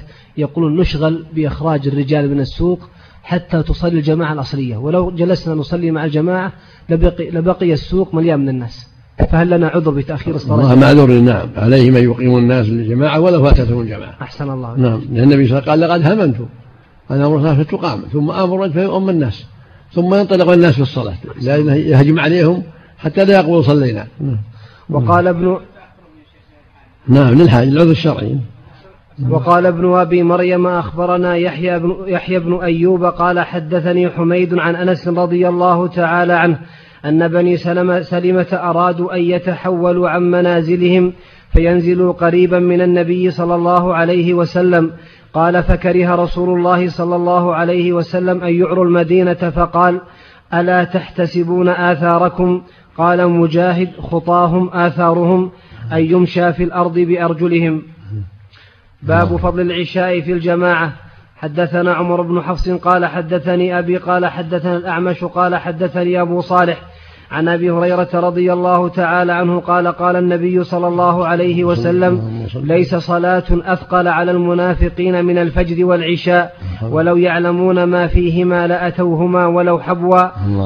يقولون 0.41 0.79
نشغل 0.79 1.25
بإخراج 1.33 1.87
الرجال 1.87 2.31
من 2.31 2.39
السوق 2.39 2.79
حتى 3.23 3.63
تصلي 3.63 3.97
الجماعة 3.97 4.33
الأصلية. 4.33 4.77
ولو 4.77 5.11
جلسنا 5.11 5.55
نصلي 5.55 5.91
مع 5.91 6.05
الجماعة 6.05 6.53
لبقي, 6.89 7.29
لبقي 7.29 7.73
السوق 7.73 8.15
مليان 8.15 8.39
من 8.39 8.49
الناس. 8.49 8.87
فهل 9.31 9.49
لنا 9.49 9.67
عذر 9.67 9.91
بتأخير 9.91 10.35
الصلاة؟ 10.35 10.55
الله 10.55 10.75
معذور 10.75 11.11
نعم. 11.11 11.49
عليه 11.57 11.91
من 11.91 12.03
يقيم 12.03 12.37
الناس 12.37 12.67
للجماعة 12.67 13.19
ولو 13.19 13.43
فاتتهم 13.43 13.81
الجماعة. 13.81 14.15
أحسن 14.21 14.49
الله. 14.49 14.77
نعم. 14.77 15.01
لأن 15.11 15.23
النبي 15.23 15.47
صلى 15.47 15.59
الله 15.59 15.71
عليه 15.71 15.85
وسلم 15.85 15.91
قال 15.91 16.01
لقد 16.01 16.11
هممت 16.11 16.47
أن 17.11 17.21
أمر 17.21 17.35
الصلاة 17.37 17.63
فتقام. 17.63 18.01
ثم 18.13 18.31
أمر 18.31 18.69
فيؤم 18.69 19.09
الناس. 19.09 19.45
ثم 19.93 20.15
ينطلق 20.15 20.49
الناس 20.49 20.73
في 20.73 20.81
الصلاة. 20.81 21.15
لا 21.41 21.75
يهجم 21.75 22.19
عليهم 22.19 22.63
حتى 22.97 23.25
لا 23.25 23.39
يقولوا 23.39 23.61
صلينا. 23.61 24.07
نعم. 24.19 24.37
وقال 24.89 25.27
ابن 25.27 25.59
نعم 27.07 27.33
للحاج 27.33 27.67
العذر 27.67 27.91
الشرعي. 27.91 28.37
وقال 29.29 29.65
ابن 29.65 29.93
أبي 29.93 30.23
مريم 30.23 30.67
أخبرنا 30.67 31.35
يحيى 31.35 31.79
بن, 31.79 31.95
يحيى 32.07 32.39
بن 32.39 32.59
أيوب 32.63 33.05
قال 33.05 33.39
حدثني 33.39 34.09
حميد 34.09 34.59
عن 34.59 34.75
أنس 34.75 35.07
رضي 35.07 35.47
الله 35.47 35.87
تعالى 35.87 36.33
عنه 36.33 36.59
أن 37.05 37.27
بني 37.27 37.57
سلمة, 37.57 38.01
سلمة 38.01 38.47
أرادوا 38.53 39.15
أن 39.15 39.21
يتحولوا 39.21 40.09
عن 40.09 40.31
منازلهم 40.31 41.13
فينزلوا 41.53 42.13
قريبا 42.13 42.59
من 42.59 42.81
النبي 42.81 43.31
صلى 43.31 43.55
الله 43.55 43.95
عليه 43.95 44.33
وسلم. 44.33 44.91
قال 45.33 45.63
فكره 45.63 46.15
رسول 46.15 46.57
الله 46.57 46.89
صلى 46.89 47.15
الله 47.15 47.55
عليه 47.55 47.93
وسلم 47.93 48.43
أن 48.43 48.53
يعروا 48.53 48.85
المدينة 48.85 49.33
فقال 49.33 50.01
ألا 50.53 50.83
تحتسبون 50.83 51.69
آثاركم؟ 51.69 52.61
قال 52.97 53.27
مجاهد 53.27 53.89
خطاهم 53.99 54.69
آثارهم 54.69 55.51
أن 55.93 56.05
يمشى 56.05 56.53
في 56.53 56.63
الأرض 56.63 56.99
بأرجلهم. 56.99 57.81
باب. 59.03 59.35
فضل 59.37 59.61
العشاء 59.61 60.21
في 60.21 60.31
الجماعة 60.31 60.93
حدثنا 61.35 61.93
عمر 61.93 62.21
بن 62.21 62.41
حفص 62.41 62.69
قال 62.69 63.05
حدثني 63.05 63.79
أبي 63.79 63.97
قال 63.97 64.25
حدثنا 64.25 64.77
الأعمش 64.77 65.23
قال 65.23 65.55
حدثني 65.55 66.21
أبو 66.21 66.41
صالح 66.41 66.81
عن 67.31 67.47
أبي 67.47 67.71
هريرة 67.71 68.09
رضي 68.13 68.53
الله 68.53 68.89
تعالى 68.89 69.33
عنه 69.33 69.59
قال 69.59 69.87
قال 69.87 70.15
النبي 70.15 70.63
صلى 70.63 70.87
الله 70.87 71.27
عليه 71.27 71.63
وسلم 71.63 72.45
ليس 72.55 72.95
صلاة 72.95 73.43
أثقل 73.51 74.07
على 74.07 74.31
المنافقين 74.31 75.25
من 75.25 75.37
الفجر 75.37 75.85
والعشاء 75.85 76.53
ولو 76.89 77.17
يعلمون 77.17 77.83
ما 77.83 78.07
فيهما 78.07 78.67
لأتوهما 78.67 79.45
ولو 79.45 79.79
حبوا 79.79 80.23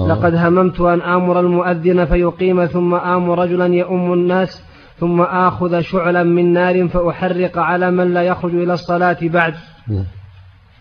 لقد 0.07 0.35
هممت 0.35 0.81
أن 0.81 1.01
آمر 1.01 1.39
المؤذن 1.39 2.05
فيقيم 2.05 2.65
ثم 2.65 2.95
آمر 2.95 3.39
رجلا 3.39 3.65
يؤم 3.65 4.13
الناس 4.13 4.63
ثم 4.99 5.21
آخذ 5.21 5.81
شعلا 5.81 6.23
من 6.23 6.53
نار 6.53 6.87
فأحرق 6.87 7.57
على 7.57 7.91
من 7.91 8.13
لا 8.13 8.21
يخرج 8.21 8.55
إلى 8.55 8.73
الصلاة 8.73 9.17
بعد. 9.21 9.53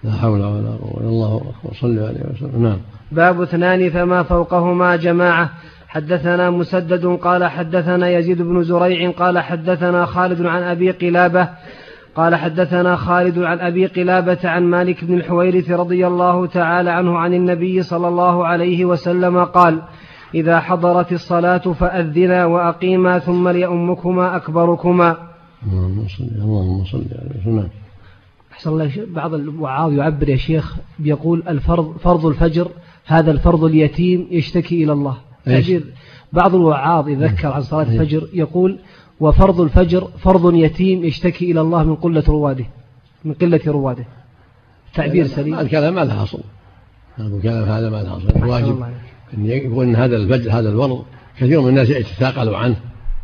لا 0.04 0.12
حول 0.12 0.40
ولا 0.40 0.70
قوة 0.70 1.00
إلا 1.00 1.08
الله 1.08 1.36
أكبر 1.36 1.74
صلى 1.80 2.00
عليه 2.00 2.20
وسلم. 2.34 2.62
نعم. 2.62 2.78
باب 3.12 3.42
اثنان 3.42 3.90
فما 3.90 4.22
فوقهما 4.22 4.96
جماعة. 4.96 5.50
حدثنا 5.88 6.50
مسدد 6.50 7.06
قال 7.06 7.44
حدثنا 7.44 8.08
يزيد 8.08 8.42
بن 8.42 8.62
زريع 8.62 9.10
قال 9.10 9.38
حدثنا 9.38 10.04
خالد 10.04 10.46
عن 10.46 10.62
أبي 10.62 10.90
قلابة 10.90 11.48
قال 12.16 12.34
حدثنا 12.34 12.96
خالد 12.96 13.38
عن 13.38 13.60
أبي 13.60 13.86
قلابة 13.86 14.38
عن 14.44 14.62
مالك 14.62 15.04
بن 15.04 15.14
الحويرث 15.14 15.70
رضي 15.70 16.06
الله 16.06 16.46
تعالى 16.46 16.90
عنه 16.90 17.18
عن 17.18 17.34
النبي 17.34 17.82
صلى 17.82 18.08
الله 18.08 18.46
عليه 18.46 18.84
وسلم 18.84 19.44
قال 19.44 19.82
إذا 20.34 20.60
حضرت 20.60 21.12
الصلاة 21.12 21.58
فأذنا 21.58 22.46
وأقيما 22.46 23.18
ثم 23.18 23.48
ليؤمكما 23.48 24.36
أكبركما. 24.36 25.16
اللهم 25.66 26.08
صل 26.08 26.24
اللهم 26.24 26.84
صل 26.84 27.04
على 27.18 27.40
سنة 27.44 27.68
أحسن 28.52 28.70
الله 28.70 28.90
بعض 29.14 29.34
الوعاظ 29.34 29.92
يعبر 29.92 30.28
يا 30.28 30.36
شيخ 30.36 30.76
بيقول 30.98 31.42
الفرض 31.48 31.96
فرض 31.96 32.26
الفجر 32.26 32.68
هذا 33.06 33.30
الفرض 33.30 33.64
اليتيم 33.64 34.26
يشتكي 34.30 34.84
إلى 34.84 34.92
الله. 34.92 35.16
تعبير 35.44 35.84
بعض 36.32 36.54
الوعاظ 36.54 37.08
يذكر 37.08 37.48
عن 37.48 37.62
صلاة 37.62 37.82
الفجر 37.82 38.28
يقول 38.32 38.78
وفرض 39.20 39.60
الفجر 39.60 40.08
فرض 40.18 40.54
يتيم 40.54 41.04
يشتكي 41.04 41.50
إلى 41.50 41.60
الله 41.60 41.84
من 41.84 41.94
قلة 41.94 42.24
رواده. 42.28 42.64
من 43.24 43.32
قلة 43.32 43.60
رواده. 43.66 44.04
تعبير 44.94 45.26
سليم. 45.26 45.54
الكلام 45.54 45.94
ما 45.94 46.04
له 46.04 46.22
أصل. 46.22 46.40
الكلام 47.20 47.68
هذا 47.68 47.90
ما 47.90 48.02
له 48.02 48.16
أصل. 48.16 48.28
الواجب 48.36 48.84
أن 49.36 49.46
يقول 49.46 49.86
أن 49.86 49.96
هذا 49.96 50.16
الفجر 50.16 50.52
هذا 50.52 50.68
الفرض 50.68 51.04
كثير 51.38 51.60
من 51.60 51.68
الناس 51.68 51.90
يتثاقلوا 51.90 52.56
عنه 52.56 52.76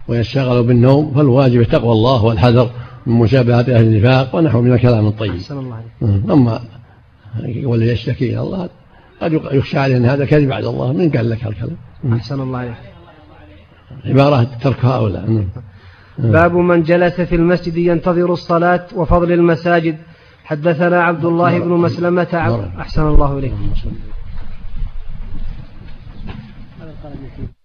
ويشتغلوا 0.08 0.62
بالنوم 0.62 1.14
فالواجب 1.14 1.62
تقوى 1.62 1.92
الله 1.92 2.24
والحذر 2.24 2.70
من 3.06 3.14
مشابهة 3.14 3.60
أهل 3.60 3.82
النفاق 3.82 4.36
ونحو 4.36 4.60
من 4.60 4.72
الكلام 4.72 5.06
الطيب. 5.06 5.34
أحسن 5.34 5.58
الله 5.58 5.74
عليك. 5.74 6.30
أما 6.30 6.60
والذي 7.64 7.90
يشتكي 7.90 8.30
إلى 8.32 8.40
الله 8.40 8.68
قد 9.22 9.32
يخشى 9.32 9.78
عليه 9.78 9.96
أن 9.96 10.04
هذا 10.04 10.24
كذب 10.24 10.52
على 10.52 10.68
الله 10.68 10.92
من 10.92 11.10
قال 11.10 11.30
لك 11.30 11.44
هالكلام؟ 11.44 11.76
أحسن 12.12 12.40
الله 12.40 12.58
عليك. 12.58 12.74
عبارة 14.04 14.46
تركها 14.62 14.96
أولى 14.96 15.44
باب 16.18 16.54
من 16.54 16.82
جلس 16.82 17.20
في 17.20 17.36
المسجد 17.36 17.76
ينتظر 17.76 18.32
الصلاة 18.32 18.86
وفضل 18.96 19.32
المساجد. 19.32 19.96
حدثنا 20.44 21.02
عبد 21.02 21.24
الله 21.24 21.58
بن 21.58 21.68
مسلمة. 21.68 22.28
عب... 22.32 22.70
أحسن 22.78 23.06
الله 23.06 23.38
إليك. 23.38 23.52
Thank 27.10 27.38
you. 27.38 27.59